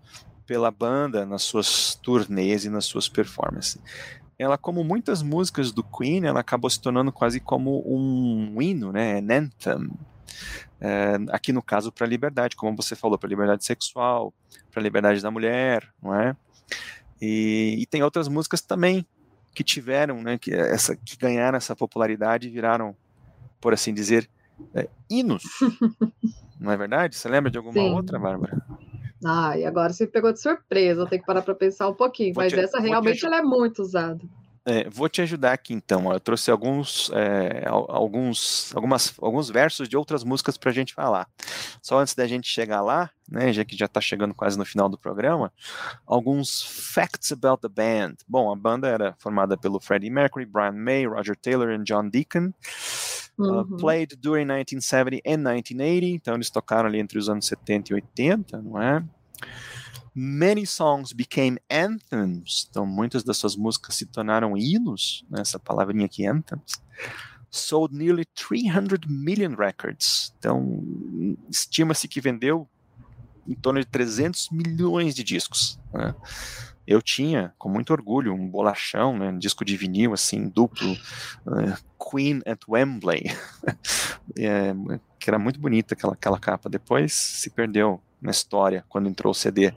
pela 0.48 0.72
banda 0.72 1.26
nas 1.26 1.44
suas 1.44 1.94
turnês 1.96 2.64
e 2.66 2.70
nas 2.70 2.86
suas 2.86 3.08
performances. 3.10 3.78
Ela, 4.40 4.58
como 4.58 4.84
muitas 4.84 5.22
músicas 5.22 5.72
do 5.72 5.84
Queen, 5.84 6.26
ela 6.26 6.40
acabou 6.40 6.70
se 6.70 6.80
tornando 6.80 7.12
quase 7.12 7.40
como 7.40 7.84
um 7.86 8.62
hino, 8.62 8.92
né, 8.92 9.20
an 9.20 9.28
anthem. 9.32 9.92
É, 10.80 11.16
aqui 11.32 11.52
no 11.52 11.62
caso 11.62 11.92
para 11.92 12.06
a 12.06 12.10
liberdade, 12.10 12.56
como 12.56 12.78
você 12.78 12.96
falou, 12.96 13.18
para 13.18 13.28
a 13.28 13.30
liberdade 13.32 13.66
sexual, 13.66 14.34
para 14.72 14.80
a 14.80 14.84
liberdade 14.84 15.22
da 15.22 15.32
mulher, 15.32 15.88
não 16.02 16.14
é? 16.16 16.36
E, 17.20 17.78
e, 17.80 17.86
tem 17.88 18.04
outras 18.04 18.28
músicas 18.28 18.62
também 18.62 19.06
que 19.56 19.64
tiveram, 19.64 20.22
né, 20.22 20.38
que, 20.38 20.54
essa, 20.54 20.96
que 20.96 21.18
ganharam 21.18 21.58
essa 21.58 21.76
popularidade 21.76 22.48
e 22.48 22.52
viraram, 22.52 22.96
por 23.60 23.74
assim 23.74 23.92
dizer, 23.92 24.30
é, 24.76 24.88
hinos. 25.10 25.44
não 26.62 26.72
é 26.72 26.78
verdade? 26.78 27.16
Você 27.16 27.28
lembra 27.28 27.50
de 27.50 27.58
alguma 27.58 27.74
Sim. 27.74 27.92
outra, 27.92 28.20
Bárbara? 28.20 28.64
Ah, 29.26 29.58
e 29.58 29.66
agora 29.66 29.94
você 29.94 30.06
pegou 30.06 30.32
de 30.32 30.42
surpresa, 30.42 31.02
eu 31.02 31.08
tenho 31.08 31.22
que 31.22 31.26
parar 31.26 31.42
para 31.42 31.56
pensar 31.56 31.90
um 31.90 31.94
pouquinho, 31.94 32.34
vou 32.34 32.44
mas 32.44 32.54
te, 32.54 32.60
essa 32.60 32.80
realmente 32.80 33.26
ela 33.26 33.38
é 33.38 33.42
muito 33.42 33.82
usada. 33.82 34.20
É, 34.70 34.90
vou 34.90 35.08
te 35.08 35.22
ajudar 35.22 35.54
aqui 35.54 35.74
então. 35.74 36.12
Eu 36.12 36.20
trouxe 36.20 36.52
alguns, 36.52 37.10
é, 37.14 37.64
alguns, 37.70 38.76
algumas, 38.76 39.14
alguns 39.22 39.50
versos 39.50 39.88
de 39.88 39.96
outras 39.96 40.26
músicas 40.26 40.58
para 40.58 40.70
a 40.70 40.74
gente 40.74 40.94
falar. 40.94 41.26
Só 41.82 41.98
antes 41.98 42.14
da 42.14 42.28
gente 42.28 42.50
chegar 42.50 42.82
lá, 42.82 43.10
né, 43.32 43.54
já 43.54 43.64
que 43.64 43.78
já 43.78 43.86
está 43.86 44.02
chegando 44.02 44.34
quase 44.34 44.58
no 44.58 44.66
final 44.66 44.90
do 44.90 44.98
programa, 44.98 45.54
alguns 46.06 46.62
facts 46.94 47.32
about 47.32 47.62
the 47.62 47.70
band. 47.70 48.16
Bom, 48.28 48.52
a 48.52 48.58
banda 48.58 48.90
era 48.90 49.16
formada 49.20 49.56
pelo 49.56 49.80
Freddie 49.80 50.10
Mercury, 50.10 50.46
Brian 50.46 50.74
May, 50.74 51.08
Roger 51.08 51.38
Taylor 51.38 51.72
e 51.72 51.82
John 51.86 52.10
Deacon. 52.10 52.52
Uh, 53.40 53.62
uhum. 53.62 53.78
played 53.78 54.16
during 54.16 54.46
1970 54.48 55.22
and 55.24 55.38
1980, 55.38 56.08
então 56.08 56.34
eles 56.34 56.50
tocaram 56.50 56.88
ali 56.88 57.00
entre 57.00 57.20
os 57.20 57.30
anos 57.30 57.46
70 57.46 57.92
e 57.92 57.96
80, 57.96 58.62
não 58.64 58.82
é? 58.82 59.04
Many 60.16 60.66
songs 60.66 61.14
became 61.14 61.60
anthems, 61.70 62.68
então 62.68 62.84
muitas 62.84 63.24
das 63.24 63.38
suas 63.38 63.56
músicas 63.56 63.94
se 63.94 64.08
tornaram 64.08 64.58
hinos, 64.58 65.24
né, 65.30 65.42
essa 65.42 65.60
palavrinha 65.60 66.08
aqui, 66.08 66.26
anthems. 66.26 66.82
Sold 67.52 67.96
nearly 67.96 68.26
300 68.26 69.08
million 69.08 69.56
records, 69.56 70.34
então 70.40 70.84
estima-se 71.50 72.08
que 72.08 72.20
vendeu 72.20 72.68
em 73.48 73.54
torno 73.54 73.80
de 73.80 73.86
300 73.86 74.50
milhões 74.50 75.14
de 75.14 75.24
discos. 75.24 75.80
Né? 75.94 76.14
Eu 76.88 77.02
tinha, 77.02 77.54
com 77.58 77.68
muito 77.68 77.92
orgulho, 77.92 78.34
um 78.34 78.48
bolachão, 78.48 79.18
né, 79.18 79.28
um 79.28 79.38
disco 79.38 79.66
de 79.66 79.76
vinil, 79.76 80.14
assim, 80.14 80.48
duplo, 80.48 80.94
uh, 81.46 82.10
Queen 82.10 82.42
at 82.46 82.62
Wembley, 82.68 83.26
é, 84.40 84.74
que 85.20 85.30
era 85.30 85.38
muito 85.38 85.60
bonita 85.60 85.94
aquela, 85.94 86.14
aquela 86.14 86.40
capa. 86.40 86.70
Depois 86.70 87.14
se 87.14 87.50
perdeu 87.50 88.02
na 88.22 88.32
história, 88.32 88.84
quando 88.88 89.10
entrou 89.10 89.32
o 89.32 89.36
CD. 89.36 89.74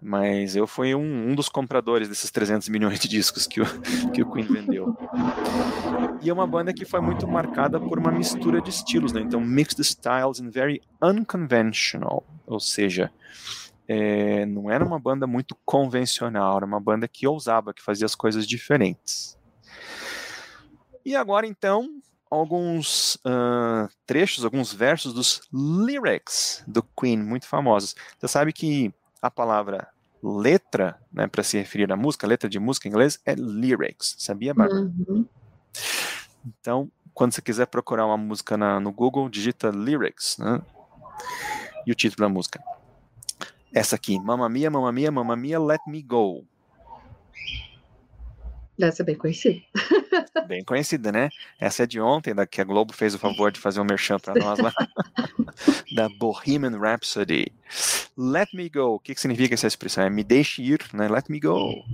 Mas 0.00 0.54
eu 0.54 0.66
fui 0.66 0.94
um, 0.94 1.30
um 1.30 1.34
dos 1.34 1.48
compradores 1.48 2.08
desses 2.08 2.30
300 2.30 2.68
milhões 2.68 2.98
de 2.98 3.08
discos 3.08 3.46
que 3.46 3.60
o, 3.60 3.66
que 4.12 4.22
o 4.22 4.30
Queen 4.30 4.46
vendeu. 4.46 4.96
E 6.22 6.30
é 6.30 6.32
uma 6.32 6.46
banda 6.46 6.72
que 6.72 6.84
foi 6.84 7.00
muito 7.00 7.26
marcada 7.26 7.78
por 7.78 7.98
uma 7.98 8.10
mistura 8.10 8.60
de 8.60 8.70
estilos, 8.70 9.12
né? 9.12 9.20
Então, 9.20 9.40
mixed 9.40 9.80
styles 9.80 10.40
and 10.40 10.50
very 10.50 10.80
unconventional, 11.02 12.24
ou 12.46 12.60
seja, 12.60 13.10
é, 13.88 14.44
não 14.46 14.70
era 14.70 14.84
uma 14.84 14.98
banda 14.98 15.26
muito 15.26 15.56
convencional, 15.64 16.56
era 16.56 16.66
uma 16.66 16.80
banda 16.80 17.06
que 17.06 17.26
ousava, 17.26 17.72
que 17.72 17.82
fazia 17.82 18.06
as 18.06 18.14
coisas 18.14 18.46
diferentes. 18.46 19.38
E 21.04 21.14
agora 21.14 21.46
então, 21.46 21.88
alguns 22.30 23.16
uh, 23.16 23.88
trechos, 24.04 24.44
alguns 24.44 24.72
versos 24.72 25.12
dos 25.12 25.40
lyrics 25.52 26.64
do 26.66 26.82
Queen, 26.82 27.18
muito 27.18 27.46
famosos. 27.46 27.94
Você 28.18 28.28
sabe 28.28 28.52
que 28.52 28.92
a 29.22 29.30
palavra 29.30 29.88
letra, 30.22 30.98
né, 31.12 31.26
para 31.26 31.42
se 31.42 31.56
referir 31.56 31.90
à 31.92 31.96
música, 31.96 32.26
letra 32.26 32.48
de 32.48 32.58
música 32.58 32.88
em 32.88 32.90
inglês, 32.90 33.20
é 33.24 33.34
lyrics. 33.34 34.16
Sabia, 34.18 34.52
Bárbara? 34.52 34.80
Uhum. 34.80 35.24
Então, 36.44 36.90
quando 37.14 37.32
você 37.32 37.42
quiser 37.42 37.66
procurar 37.66 38.06
uma 38.06 38.16
música 38.16 38.56
na, 38.56 38.80
no 38.80 38.92
Google, 38.92 39.28
digita 39.28 39.70
lyrics, 39.70 40.36
né? 40.38 40.60
E 41.86 41.92
o 41.92 41.94
título 41.94 42.26
da 42.26 42.32
música. 42.32 42.60
Essa 43.76 43.96
aqui, 43.96 44.18
Mamma 44.18 44.48
Mia, 44.48 44.70
Mamma 44.70 44.90
Mia, 44.90 45.12
Mamma 45.12 45.36
Mia, 45.36 45.60
Let 45.60 45.82
Me 45.86 46.00
Go. 46.00 46.46
Essa 48.80 49.02
é 49.02 49.04
bem 49.04 49.16
conhecida. 49.16 49.60
Bem 50.48 50.64
conhecida, 50.64 51.12
né? 51.12 51.28
Essa 51.60 51.82
é 51.82 51.86
de 51.86 52.00
ontem, 52.00 52.34
da 52.34 52.46
que 52.46 52.60
a 52.60 52.64
Globo 52.64 52.94
fez 52.94 53.14
o 53.14 53.18
favor 53.18 53.50
de 53.52 53.60
fazer 53.60 53.80
um 53.80 53.84
merchan 53.84 54.18
para 54.18 54.32
nós 54.34 54.58
lá. 54.58 54.72
da 55.94 56.08
Bohemian 56.08 56.78
Rhapsody. 56.78 57.52
Let 58.16 58.48
me 58.54 58.70
go. 58.70 58.94
O 58.94 58.98
que, 58.98 59.14
que 59.14 59.20
significa 59.20 59.52
essa 59.52 59.66
expressão? 59.66 60.04
É 60.04 60.10
me 60.10 60.24
deixe 60.24 60.62
ir, 60.62 60.80
né? 60.94 61.08
Let 61.08 61.28
me 61.28 61.38
go. 61.38 61.84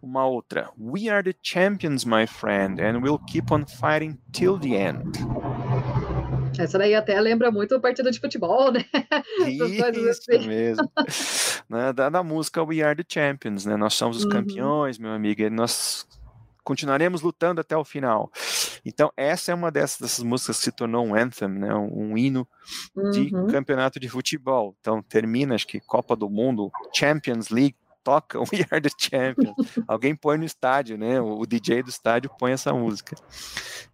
Uma 0.00 0.24
outra. 0.24 0.70
We 0.78 1.10
are 1.10 1.22
the 1.22 1.38
champions, 1.42 2.06
my 2.06 2.26
friend, 2.26 2.80
and 2.80 3.02
we'll 3.02 3.20
keep 3.26 3.52
on 3.52 3.66
fighting 3.66 4.18
till 4.32 4.58
the 4.58 4.74
end. 4.74 5.18
Essa 6.58 6.78
daí 6.78 6.94
até 6.94 7.20
lembra 7.20 7.50
muito 7.50 7.74
o 7.74 7.80
partido 7.80 8.10
de 8.10 8.20
futebol, 8.20 8.72
né? 8.72 8.84
Isso 9.46 10.30
assim. 10.30 10.46
mesmo. 10.46 10.90
né? 11.68 11.92
da, 11.92 12.08
da, 12.08 12.22
música 12.22 12.62
We 12.62 12.82
Are 12.82 12.96
the 12.96 13.04
Champions, 13.08 13.64
né? 13.64 13.76
Nós 13.76 13.94
somos 13.94 14.18
os 14.18 14.24
uhum. 14.24 14.30
campeões, 14.30 14.98
meu 14.98 15.10
amigo, 15.10 15.42
e 15.42 15.50
nós 15.50 16.06
continuaremos 16.64 17.22
lutando 17.22 17.60
até 17.60 17.76
o 17.76 17.84
final. 17.84 18.30
Então, 18.84 19.12
essa 19.16 19.52
é 19.52 19.54
uma 19.54 19.70
dessas, 19.70 20.00
dessas 20.00 20.24
músicas 20.24 20.58
que 20.58 20.64
se 20.64 20.72
tornou 20.72 21.06
um 21.06 21.14
anthem, 21.14 21.48
né? 21.48 21.72
um, 21.74 22.12
um 22.12 22.18
hino 22.18 22.46
de 23.12 23.32
uhum. 23.32 23.46
campeonato 23.46 24.00
de 24.00 24.08
futebol. 24.08 24.76
Então, 24.80 25.00
termina, 25.02 25.54
acho 25.54 25.66
que 25.66 25.78
Copa 25.78 26.16
do 26.16 26.28
Mundo, 26.28 26.70
Champions 26.92 27.50
League, 27.50 27.76
toca 28.06 28.38
We 28.38 28.64
Are 28.70 28.80
the 28.80 28.90
Champions. 28.96 29.56
Alguém 29.88 30.14
põe 30.14 30.38
no 30.38 30.44
estádio, 30.44 30.96
né? 30.96 31.20
O, 31.20 31.40
o, 31.40 31.46
DJ 31.46 31.82
do 31.82 31.90
estádio 31.90 32.30
põe 32.38 32.52
essa 32.52 32.72
música. 32.72 33.16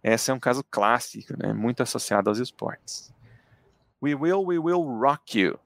Esse 0.03 0.29
é 0.29 0.33
um 0.33 0.39
caso 0.39 0.63
clássico, 0.69 1.33
né? 1.35 1.51
Muito 1.51 1.81
associado 1.81 2.29
aos 2.29 2.37
esportes. 2.37 3.11
We 4.01 4.13
Will, 4.13 4.43
We 4.45 4.59
Will 4.59 4.83
Rock 4.83 5.39
You. 5.39 5.59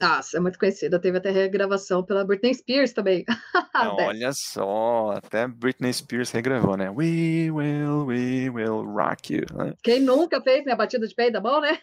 Nossa, 0.00 0.38
é 0.38 0.40
muito 0.40 0.58
conhecida. 0.58 0.98
Teve 0.98 1.18
até 1.18 1.30
regravação 1.30 2.02
pela 2.02 2.24
Britney 2.24 2.52
Spears 2.52 2.92
também. 2.92 3.24
Olha 3.74 4.32
só, 4.32 5.12
até 5.16 5.46
Britney 5.46 5.92
Spears 5.92 6.32
regravou, 6.32 6.76
né? 6.76 6.90
We 6.90 7.50
will, 7.50 8.06
we 8.06 8.50
will 8.50 8.82
rock 8.84 9.34
you. 9.34 9.44
Né? 9.54 9.72
Quem 9.82 10.00
nunca 10.00 10.40
fez 10.40 10.64
né, 10.64 10.72
a 10.72 10.76
batida 10.76 11.06
de 11.06 11.14
pé 11.14 11.30
da 11.30 11.40
mão, 11.40 11.60
né? 11.60 11.78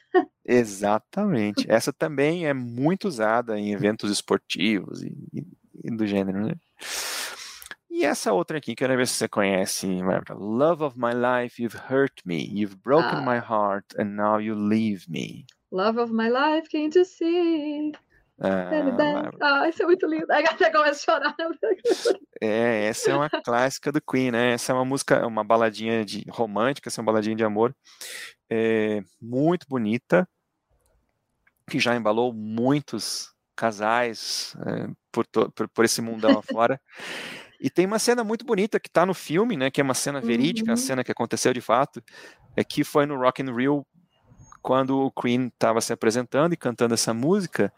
Exatamente. 0.45 1.65
Essa 1.69 1.93
também 1.93 2.47
é 2.47 2.54
muito 2.54 3.08
usada 3.08 3.58
em 3.58 3.71
eventos 3.71 4.12
esportivos 4.12 5.02
e, 5.02 5.15
e 5.34 5.61
do 5.84 6.06
gênero, 6.06 6.46
né? 6.46 6.54
E 7.89 8.06
essa 8.06 8.32
outra 8.34 8.58
aqui, 8.58 8.74
quero 8.76 8.96
ver 8.96 9.08
se 9.08 9.13
você 9.15 9.28
conhece. 9.28 9.86
Love 10.32 10.84
of 10.84 10.98
my 10.98 11.12
life, 11.13 11.62
you've 11.62 11.78
hurt 11.78 12.22
me, 12.26 12.38
you've 12.52 12.78
broken 12.78 13.17
Ah. 13.17 13.22
my 13.22 13.38
heart, 13.38 13.86
and 14.00 14.15
now 14.15 14.39
you 14.39 14.56
leave 14.56 15.06
me. 15.10 15.46
Love 15.72 16.00
of 16.00 16.12
my 16.13 16.30
life, 16.30 16.70
can't 16.70 16.98
you 16.98 17.06
see? 17.06 17.91
Ah. 18.39 18.70
Bárbara. 18.98 19.38
Ah, 19.39 19.70
isso 19.70 19.84
é 19.84 19.86
muito 19.86 20.08
lindo. 20.08 20.26
Aí 20.32 20.44
até 20.46 20.72
começa 20.72 21.12
a 21.12 21.20
chorar. 21.20 21.36
É, 22.41 22.86
essa 22.86 23.12
é 23.12 23.15
uma 23.15 23.30
clássica 23.30 23.91
do 23.91 24.02
Queen, 24.02 24.32
né? 24.32 24.54
Essa 24.54 24.72
é 24.72 24.76
uma 24.76 24.84
música, 24.86 25.28
uma 25.28 25.44
baladinha 25.44 26.04
de 26.04 26.26
romântica, 26.30 26.89
essa 26.89 27.00
é 27.00 27.04
uma 27.04 27.12
baladinha 27.12 27.36
de 27.36 27.44
amor, 27.44 27.76
é, 28.50 29.04
muito 29.22 29.67
bonita, 29.70 30.28
que 31.70 31.78
já 31.80 31.96
embalou 31.96 32.34
muitos 32.34 33.32
casais 33.62 34.56
é, 34.65 34.88
por, 35.12 35.26
por, 35.28 35.69
por 35.69 35.86
esse 35.86 36.02
mundão 36.02 36.32
afora. 36.39 36.82
E 37.60 37.69
tem 37.69 37.86
uma 37.86 38.00
cena 38.00 38.24
muito 38.24 38.43
bonita 38.43 38.80
que 38.80 38.89
tá 38.89 39.06
no 39.06 39.13
filme, 39.13 39.56
né? 39.56 39.69
Que 39.69 39.80
é 39.82 39.84
uma 39.84 39.93
cena 39.93 40.19
verídica, 40.19 40.69
Uhum. 40.69 40.74
a 40.74 40.78
cena 40.78 41.04
que 41.04 41.12
aconteceu 41.12 41.54
de 41.54 41.62
fato, 41.62 42.02
é 42.56 42.63
que 42.63 42.84
foi 42.84 43.06
no 43.06 43.15
Rock 43.17 43.41
in 43.43 43.54
Rio 43.56 43.86
quando 44.63 44.97
o 45.00 45.12
Queen 45.12 45.47
estava 45.47 45.80
se 45.82 45.93
apresentando 45.93 46.54
e 46.54 46.58
cantando 46.58 46.93
essa 46.95 47.13
música 47.13 47.71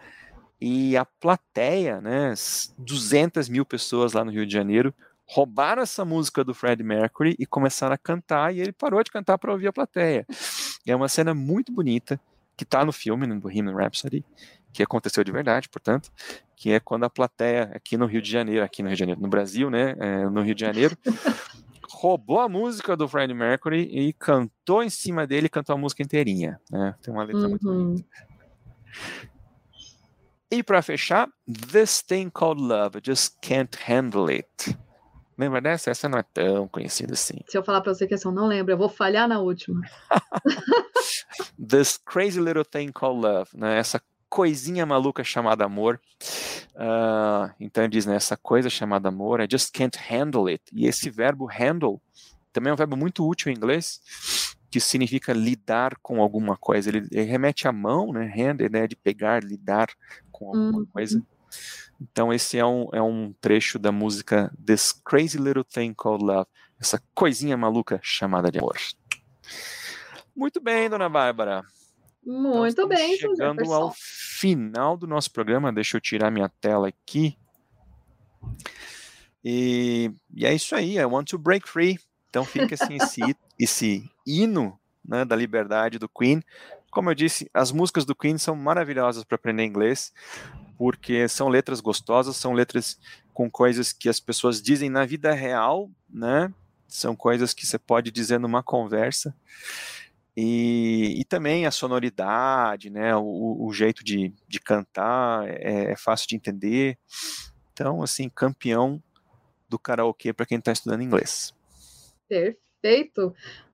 e 0.60 0.96
a 0.96 1.04
plateia, 1.06 2.00
né, 2.00 2.32
s- 2.32 2.72
200 2.78 3.50
mil 3.50 3.65
pessoas 3.65 4.13
lá 4.13 4.24
no 4.24 4.32
Rio 4.32 4.46
de 4.46 4.54
Janeiro, 4.54 4.93
roubaram 5.26 5.82
essa 5.82 6.06
música 6.06 6.43
do 6.43 6.54
Freddie 6.54 6.84
Mercury 6.86 7.36
e 7.39 7.46
começaram 7.46 7.93
a 7.93 7.98
cantar, 7.98 8.54
e 8.54 8.60
ele 8.62 8.72
parou 8.72 9.02
de 9.04 9.12
cantar 9.12 9.38
para 9.38 9.52
ouvir 9.52 9.67
a 9.67 9.74
plateia. 9.74 10.26
E 10.86 10.91
é 10.91 10.96
uma 10.96 11.08
cena 11.10 11.34
muito 11.34 11.72
bonita, 11.74 12.19
que 12.56 12.63
está 12.63 12.86
no 12.86 12.91
filme, 12.93 13.26
no 13.28 13.39
Bohemian 13.39 13.74
Rhapsody, 13.76 14.24
que 14.73 14.83
aconteceu 14.83 15.23
de 15.23 15.31
verdade, 15.31 15.69
portanto, 15.69 16.12
que 16.57 16.71
é 16.71 16.79
quando 16.79 17.03
a 17.03 17.09
plateia, 17.09 17.71
aqui 17.75 17.95
no 17.97 18.05
Rio 18.05 18.21
de 18.21 18.29
Janeiro, 18.31 18.63
aqui 18.65 18.81
no 18.81 18.89
Rio 18.89 18.95
de 18.95 18.99
Janeiro, 18.99 19.21
no 19.21 19.27
Brasil, 19.29 19.69
né, 19.69 19.95
é, 19.99 20.25
no 20.29 20.41
Rio 20.41 20.55
de 20.55 20.62
Janeiro, 20.62 20.97
roubou 21.91 22.39
a 22.39 22.49
música 22.49 22.97
do 22.97 23.07
Freddie 23.07 23.33
Mercury 23.36 23.83
e 23.83 24.12
cantou 24.13 24.83
em 24.83 24.89
cima 24.89 25.25
dele, 25.27 25.47
cantou 25.47 25.75
a 25.75 25.77
música 25.77 26.01
inteirinha, 26.03 26.59
né? 26.69 26.95
Tem 27.01 27.13
uma 27.13 27.23
letra 27.23 27.47
muito 27.47 27.69
Uhum. 27.69 27.86
bonita. 27.93 28.05
E 30.51 30.62
para 30.62 30.81
fechar, 30.81 31.27
This 31.71 32.01
Thing 32.03 32.29
Called 32.29 32.62
Love, 32.62 32.99
I 32.99 33.01
Just 33.03 33.36
Can't 33.41 33.77
Handle 33.88 34.29
It. 34.29 34.77
Lembra 35.38 35.59
dessa? 35.59 35.89
Essa 35.89 36.07
não 36.07 36.19
é 36.19 36.23
tão 36.23 36.67
conhecida 36.67 37.13
assim. 37.13 37.39
Se 37.47 37.57
eu 37.57 37.63
falar 37.63 37.81
pra 37.81 37.91
você 37.93 38.05
que 38.05 38.13
essa 38.13 38.27
eu 38.27 38.31
não 38.31 38.47
lembro, 38.47 38.71
eu 38.71 38.77
vou 38.77 38.88
falhar 38.89 39.27
na 39.27 39.39
última. 39.39 39.81
This 41.57 41.97
Crazy 41.97 42.39
Little 42.39 42.65
Thing 42.65 42.91
Called 42.91 43.21
Love, 43.21 43.49
né? 43.55 43.77
Essa 43.79 43.99
coisinha 44.34 44.84
maluca 44.84 45.24
chamada 45.24 45.63
amor. 45.63 46.02
Ah, 46.76 47.54
então 47.60 47.84
ele 47.84 47.91
diz, 47.91 48.08
né? 48.08 48.15
Essa 48.15 48.36
coisa 48.36 48.67
chamada 48.67 49.10
amor, 49.10 49.39
I 49.39 49.48
just 49.50 49.72
can't 49.72 49.96
handle 50.10 50.48
it. 50.50 50.63
E 50.74 50.88
esse 50.88 51.08
verbo 51.12 51.46
handle 51.46 52.02
também 52.52 52.72
é 52.72 52.74
um 52.74 52.78
verbo 52.78 52.98
muito 52.98 53.28
útil 53.28 53.52
em 53.52 53.56
inglês, 53.56 54.02
que 54.72 54.80
significa 54.80 55.34
lidar 55.34 55.96
com 56.02 56.19
alguma 56.19 56.58
coisa. 56.58 56.89
Ele, 56.89 57.08
ele 57.12 57.22
remete 57.30 57.67
à 57.67 57.72
mão, 57.72 58.12
né? 58.12 58.26
Hand, 58.36 58.67
né? 58.72 58.88
De 58.88 58.96
pegar, 58.96 59.43
lidar 59.43 59.88
com 60.32 60.48
alguma 60.48 60.80
Uhum. 60.80 60.86
coisa. 60.88 61.22
Então 62.02 62.34
esse 62.34 62.58
é 62.58 62.65
um, 62.65 62.89
é 62.91 63.02
um 63.02 63.32
trecho 63.39 63.78
da 63.78 63.91
música 63.91 64.52
This 64.65 65.00
Crazy 65.06 65.38
Little 65.38 65.63
Thing 65.63 65.93
Called 65.93 66.26
Love. 66.26 66.48
Essa 66.82 67.00
coisinha 67.13 67.56
maluca 67.56 68.00
chamada 68.02 68.50
de 68.52 68.58
amor. 68.58 68.78
Muito 70.36 70.60
bem, 70.60 70.89
dona 70.89 71.08
Bárbara. 71.08 71.63
Então, 72.25 72.41
Muito 72.41 72.67
estamos 72.67 72.95
bem, 72.95 73.17
chegando 73.17 73.73
ao 73.73 73.93
final 73.95 74.95
do 74.95 75.05
nosso 75.05 75.31
programa. 75.31 75.73
Deixa 75.73 75.97
eu 75.97 76.01
tirar 76.01 76.31
minha 76.31 76.49
tela 76.62 76.88
aqui. 76.88 77.38
E, 79.43 80.12
e 80.33 80.45
é 80.45 80.53
isso 80.53 80.73
aí. 80.73 80.97
I 80.97 81.05
want 81.05 81.29
to 81.29 81.38
break 81.38 81.67
free. 81.67 81.99
Então 82.29 82.45
fica 82.45 82.73
assim 82.75 82.95
esse, 82.95 83.21
esse 83.59 84.09
hino 84.25 84.79
né, 85.05 85.25
da 85.25 85.36
liberdade 85.36 85.99
do 85.99 86.07
Queen. 86.07 86.41
Como 86.89 87.09
eu 87.09 87.15
disse, 87.15 87.49
as 87.53 87.71
músicas 87.71 88.05
do 88.05 88.15
Queen 88.15 88.38
são 88.38 88.55
maravilhosas 88.55 89.23
para 89.23 89.36
aprender 89.36 89.65
inglês, 89.65 90.13
porque 90.77 91.27
são 91.27 91.49
letras 91.49 91.81
gostosas, 91.81 92.38
são 92.38 92.53
letras 92.53 92.99
com 93.33 93.49
coisas 93.49 93.91
que 93.91 94.07
as 94.07 94.19
pessoas 94.19 94.62
dizem 94.62 94.89
na 94.89 95.05
vida 95.05 95.33
real, 95.33 95.89
né? 96.09 96.53
São 96.88 97.15
coisas 97.15 97.53
que 97.53 97.65
você 97.65 97.79
pode 97.79 98.12
dizer 98.12 98.39
numa 98.39 98.62
conversa. 98.62 99.36
E, 100.36 101.19
e 101.19 101.24
também 101.26 101.65
a 101.65 101.72
sonoridade, 101.72 102.89
né? 102.89 103.15
O, 103.15 103.67
o 103.67 103.74
jeito 103.74 104.04
de, 104.04 104.34
de 104.48 104.60
cantar 104.60 105.48
é, 105.48 105.91
é 105.91 105.96
fácil 105.96 106.28
de 106.28 106.36
entender. 106.36 106.98
Então, 107.72 108.02
assim, 108.02 108.30
campeão 108.30 109.02
do 109.69 109.78
karaokê 109.78 110.34
para 110.34 110.46
quem 110.46 110.58
está 110.58 110.72
estudando 110.72 111.04
inglês. 111.04 111.54
Perfeito. 112.28 113.34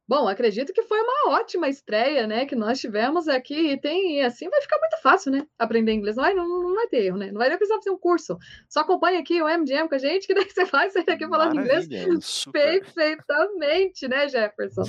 Bom, 0.10 0.28
acredito 0.28 0.74
que 0.74 0.82
foi 0.82 1.00
uma 1.00 1.36
ótima 1.36 1.69
estreia, 1.69 2.26
né, 2.26 2.43
que 2.48 2.56
nós 2.56 2.80
tivemos 2.80 3.28
aqui 3.28 3.74
e 3.74 3.80
tem 3.80 4.17
e 4.17 4.22
assim 4.22 4.50
vai 4.50 4.60
ficar 4.60 4.80
muito 4.80 5.00
fácil, 5.04 5.32
né, 5.32 5.45
aprender 5.58 5.93
inglês. 5.93 6.15
Não 6.15 6.24
vai, 6.24 6.34
não, 6.34 6.48
não 6.48 6.74
vai 6.74 6.88
ter 6.88 7.06
erro, 7.06 7.17
né? 7.17 7.28
Não 7.32 7.38
vai 7.38 7.48
nem 7.48 7.60
precisar 7.60 7.78
fazer 7.78 7.91
um 7.91 7.98
curso. 7.98 8.36
Só 8.67 8.80
acompanha 8.80 9.19
aqui 9.19 9.39
o 9.39 9.48
MGM 9.48 9.88
com 9.88 9.93
a 9.93 10.00
gente 10.00 10.26
que 10.26 10.34
daí 10.34 10.45
você 10.50 10.65
vai 10.65 10.89
sair 10.89 11.06
daqui 11.06 11.28
falando 11.28 11.60
inglês 11.60 11.88
Maravilha, 11.88 12.17
super. 12.22 12.82
perfeitamente, 12.82 14.08
né, 14.08 14.28
Jefferson? 14.28 14.84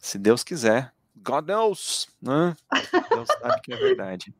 Se 0.00 0.18
Deus 0.18 0.42
quiser. 0.42 0.92
God 1.22 1.46
knows, 1.46 2.08
né? 2.20 2.56
Deus 3.10 3.28
sabe 3.40 3.60
que 3.62 3.72
é 3.74 3.76
verdade. 3.76 4.34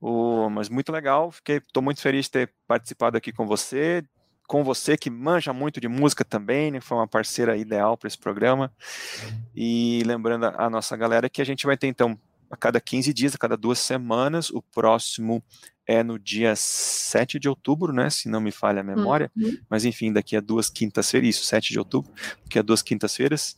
O, 0.00 0.48
mas 0.48 0.68
muito 0.68 0.92
legal, 0.92 1.32
fiquei, 1.32 1.56
estou 1.56 1.82
muito 1.82 2.00
feliz 2.00 2.26
de 2.26 2.30
ter 2.30 2.54
participado 2.68 3.16
aqui 3.16 3.32
com 3.32 3.46
você, 3.46 4.04
com 4.46 4.62
você 4.62 4.96
que 4.96 5.10
manja 5.10 5.52
muito 5.52 5.80
de 5.80 5.88
música 5.88 6.24
também, 6.24 6.70
né? 6.70 6.80
Foi 6.80 6.96
uma 6.96 7.08
parceira 7.08 7.56
ideal 7.56 7.96
para 7.96 8.06
esse 8.06 8.18
programa. 8.18 8.72
E 9.54 10.02
lembrando 10.06 10.46
a, 10.46 10.70
nossa 10.70 10.96
galera 10.96 11.28
que 11.28 11.42
a 11.42 11.46
gente 11.46 11.66
vai 11.66 11.76
ter 11.76 11.88
então 11.88 12.16
a 12.48 12.56
cada 12.56 12.80
15 12.80 13.12
dias, 13.12 13.34
a 13.34 13.38
cada 13.38 13.56
duas 13.56 13.80
semanas, 13.80 14.50
o 14.50 14.62
próximo 14.62 15.42
é 15.86 16.02
no 16.02 16.18
dia 16.18 16.54
7 16.56 17.38
de 17.38 17.48
outubro, 17.48 17.92
né? 17.92 18.10
Se 18.10 18.28
não 18.28 18.40
me 18.40 18.50
falha 18.50 18.80
a 18.80 18.84
memória. 18.84 19.30
Uhum. 19.36 19.56
Mas 19.68 19.84
enfim, 19.84 20.12
daqui 20.12 20.36
a 20.36 20.40
duas 20.40 20.70
quintas-feiras, 20.70 21.36
isso, 21.36 21.44
7 21.44 21.72
de 21.72 21.78
outubro, 21.78 22.12
daqui 22.42 22.58
a 22.58 22.62
duas 22.62 22.82
quintas-feiras. 22.82 23.56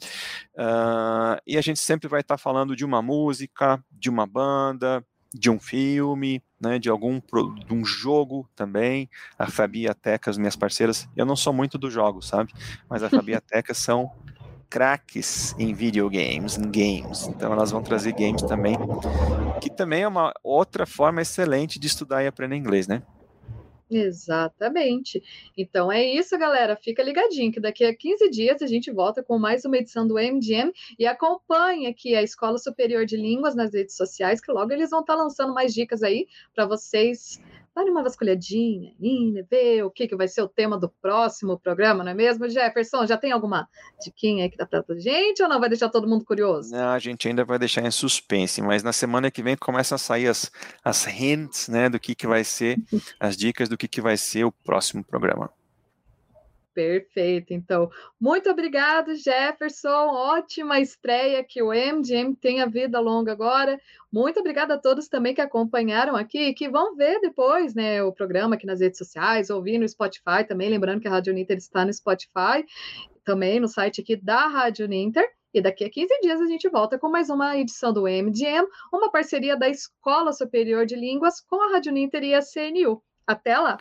Ah, 0.56 1.40
e 1.46 1.56
a 1.56 1.60
gente 1.60 1.80
sempre 1.80 2.08
vai 2.08 2.20
estar 2.20 2.38
falando 2.38 2.74
de 2.74 2.84
uma 2.84 3.00
música, 3.00 3.82
de 3.90 4.10
uma 4.10 4.26
banda, 4.26 5.04
de 5.32 5.50
um 5.50 5.60
filme, 5.60 6.42
né, 6.60 6.78
de 6.78 6.88
algum 6.88 7.20
de 7.20 7.74
um 7.74 7.84
jogo 7.84 8.48
também. 8.56 9.08
A 9.38 9.46
Fabi 9.46 9.82
e 9.82 9.88
a 9.88 9.94
Teca, 9.94 10.30
as 10.30 10.38
minhas 10.38 10.56
parceiras, 10.56 11.08
eu 11.16 11.26
não 11.26 11.36
sou 11.36 11.52
muito 11.52 11.76
do 11.76 11.90
jogo, 11.90 12.22
sabe? 12.22 12.52
Mas 12.88 13.02
a 13.02 13.10
Fabi 13.10 13.32
e 13.32 13.34
a 13.34 13.40
Teca 13.42 13.74
são 13.74 14.10
craques 14.68 15.54
em 15.58 15.72
videogames, 15.72 16.58
em 16.58 16.70
games. 16.70 17.26
Então 17.26 17.52
elas 17.52 17.70
vão 17.70 17.82
trazer 17.82 18.12
games 18.12 18.42
também, 18.42 18.76
que 19.60 19.70
também 19.70 20.02
é 20.02 20.08
uma 20.08 20.32
outra 20.42 20.86
forma 20.86 21.22
excelente 21.22 21.78
de 21.78 21.86
estudar 21.86 22.22
e 22.22 22.26
aprender 22.26 22.56
inglês, 22.56 22.86
né? 22.86 23.02
Exatamente. 23.88 25.22
Então 25.56 25.92
é 25.92 26.04
isso, 26.04 26.36
galera. 26.36 26.76
Fica 26.76 27.02
ligadinho 27.02 27.52
que 27.52 27.60
daqui 27.60 27.84
a 27.84 27.94
15 27.94 28.28
dias 28.30 28.60
a 28.60 28.66
gente 28.66 28.90
volta 28.90 29.22
com 29.22 29.38
mais 29.38 29.64
uma 29.64 29.76
edição 29.76 30.06
do 30.06 30.14
MGM 30.14 30.72
e 30.98 31.06
acompanhe 31.06 31.86
aqui 31.86 32.14
a 32.16 32.22
Escola 32.22 32.58
Superior 32.58 33.06
de 33.06 33.16
Línguas 33.16 33.54
nas 33.54 33.72
redes 33.72 33.96
sociais, 33.96 34.40
que 34.40 34.50
logo 34.50 34.72
eles 34.72 34.90
vão 34.90 35.00
estar 35.00 35.14
lançando 35.14 35.54
mais 35.54 35.72
dicas 35.72 36.02
aí 36.02 36.26
para 36.52 36.66
vocês 36.66 37.40
darem 37.76 37.90
uma 37.90 38.02
vasculhadinha 38.02 38.94
ainda, 38.98 39.46
ver 39.50 39.82
o 39.84 39.90
que, 39.90 40.08
que 40.08 40.16
vai 40.16 40.26
ser 40.26 40.40
o 40.40 40.48
tema 40.48 40.78
do 40.78 40.88
próximo 40.88 41.60
programa, 41.60 42.02
não 42.02 42.10
é 42.10 42.14
mesmo, 42.14 42.48
Jefferson? 42.48 43.06
Já 43.06 43.18
tem 43.18 43.32
alguma 43.32 43.68
diquinha 44.02 44.44
aí 44.44 44.50
que 44.50 44.56
dá 44.56 44.66
para 44.66 44.82
gente 44.98 45.42
ou 45.42 45.48
não? 45.48 45.60
Vai 45.60 45.68
deixar 45.68 45.90
todo 45.90 46.08
mundo 46.08 46.24
curioso? 46.24 46.72
Não, 46.72 46.88
a 46.88 46.98
gente 46.98 47.28
ainda 47.28 47.44
vai 47.44 47.58
deixar 47.58 47.84
em 47.86 47.90
suspense, 47.90 48.62
mas 48.62 48.82
na 48.82 48.94
semana 48.94 49.30
que 49.30 49.42
vem 49.42 49.56
começam 49.56 49.96
a 49.96 49.98
sair 49.98 50.28
as, 50.28 50.50
as 50.82 51.06
hints, 51.06 51.68
né, 51.68 51.90
do 51.90 52.00
que, 52.00 52.14
que 52.14 52.26
vai 52.26 52.42
ser, 52.42 52.78
as 53.20 53.36
dicas 53.36 53.68
do 53.68 53.76
que, 53.76 53.86
que 53.86 54.00
vai 54.00 54.16
ser 54.16 54.44
o 54.44 54.52
próximo 54.52 55.04
programa. 55.04 55.50
Perfeito, 56.76 57.54
então. 57.54 57.90
Muito 58.20 58.50
obrigado, 58.50 59.14
Jefferson. 59.14 59.88
Ótima 59.88 60.78
estreia, 60.78 61.42
que 61.42 61.62
o 61.62 61.72
MGM 61.72 62.36
tenha 62.36 62.66
vida 62.66 63.00
longa 63.00 63.32
agora. 63.32 63.80
Muito 64.12 64.40
obrigada 64.40 64.74
a 64.74 64.78
todos 64.78 65.08
também 65.08 65.34
que 65.34 65.40
acompanharam 65.40 66.14
aqui, 66.14 66.52
que 66.52 66.68
vão 66.68 66.94
ver 66.94 67.18
depois, 67.20 67.74
né, 67.74 68.02
o 68.02 68.12
programa 68.12 68.56
aqui 68.56 68.66
nas 68.66 68.80
redes 68.80 68.98
sociais, 68.98 69.48
ouvir 69.48 69.78
no 69.78 69.88
Spotify 69.88 70.44
também, 70.46 70.68
lembrando 70.68 71.00
que 71.00 71.08
a 71.08 71.10
Rádio 71.10 71.32
Uninter 71.32 71.56
está 71.56 71.82
no 71.82 71.92
Spotify, 71.94 72.62
também 73.24 73.58
no 73.58 73.68
site 73.68 74.02
aqui 74.02 74.14
da 74.14 74.46
Rádio 74.46 74.84
Uninter. 74.84 75.26
E 75.54 75.62
daqui 75.62 75.82
a 75.82 75.90
15 75.90 76.20
dias 76.20 76.42
a 76.42 76.46
gente 76.46 76.68
volta 76.68 76.98
com 76.98 77.08
mais 77.08 77.30
uma 77.30 77.56
edição 77.56 77.90
do 77.90 78.02
MGM, 78.02 78.68
uma 78.92 79.10
parceria 79.10 79.56
da 79.56 79.66
Escola 79.66 80.30
Superior 80.34 80.84
de 80.84 80.94
Línguas 80.94 81.40
com 81.40 81.56
a 81.70 81.72
Rádio 81.72 81.90
Uninter 81.90 82.22
e 82.22 82.34
a 82.34 82.42
CNU. 82.42 83.02
Até 83.26 83.56
lá! 83.56 83.78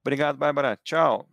Obrigado, 0.00 0.36
Bárbara. 0.36 0.76
Tchau. 0.82 1.31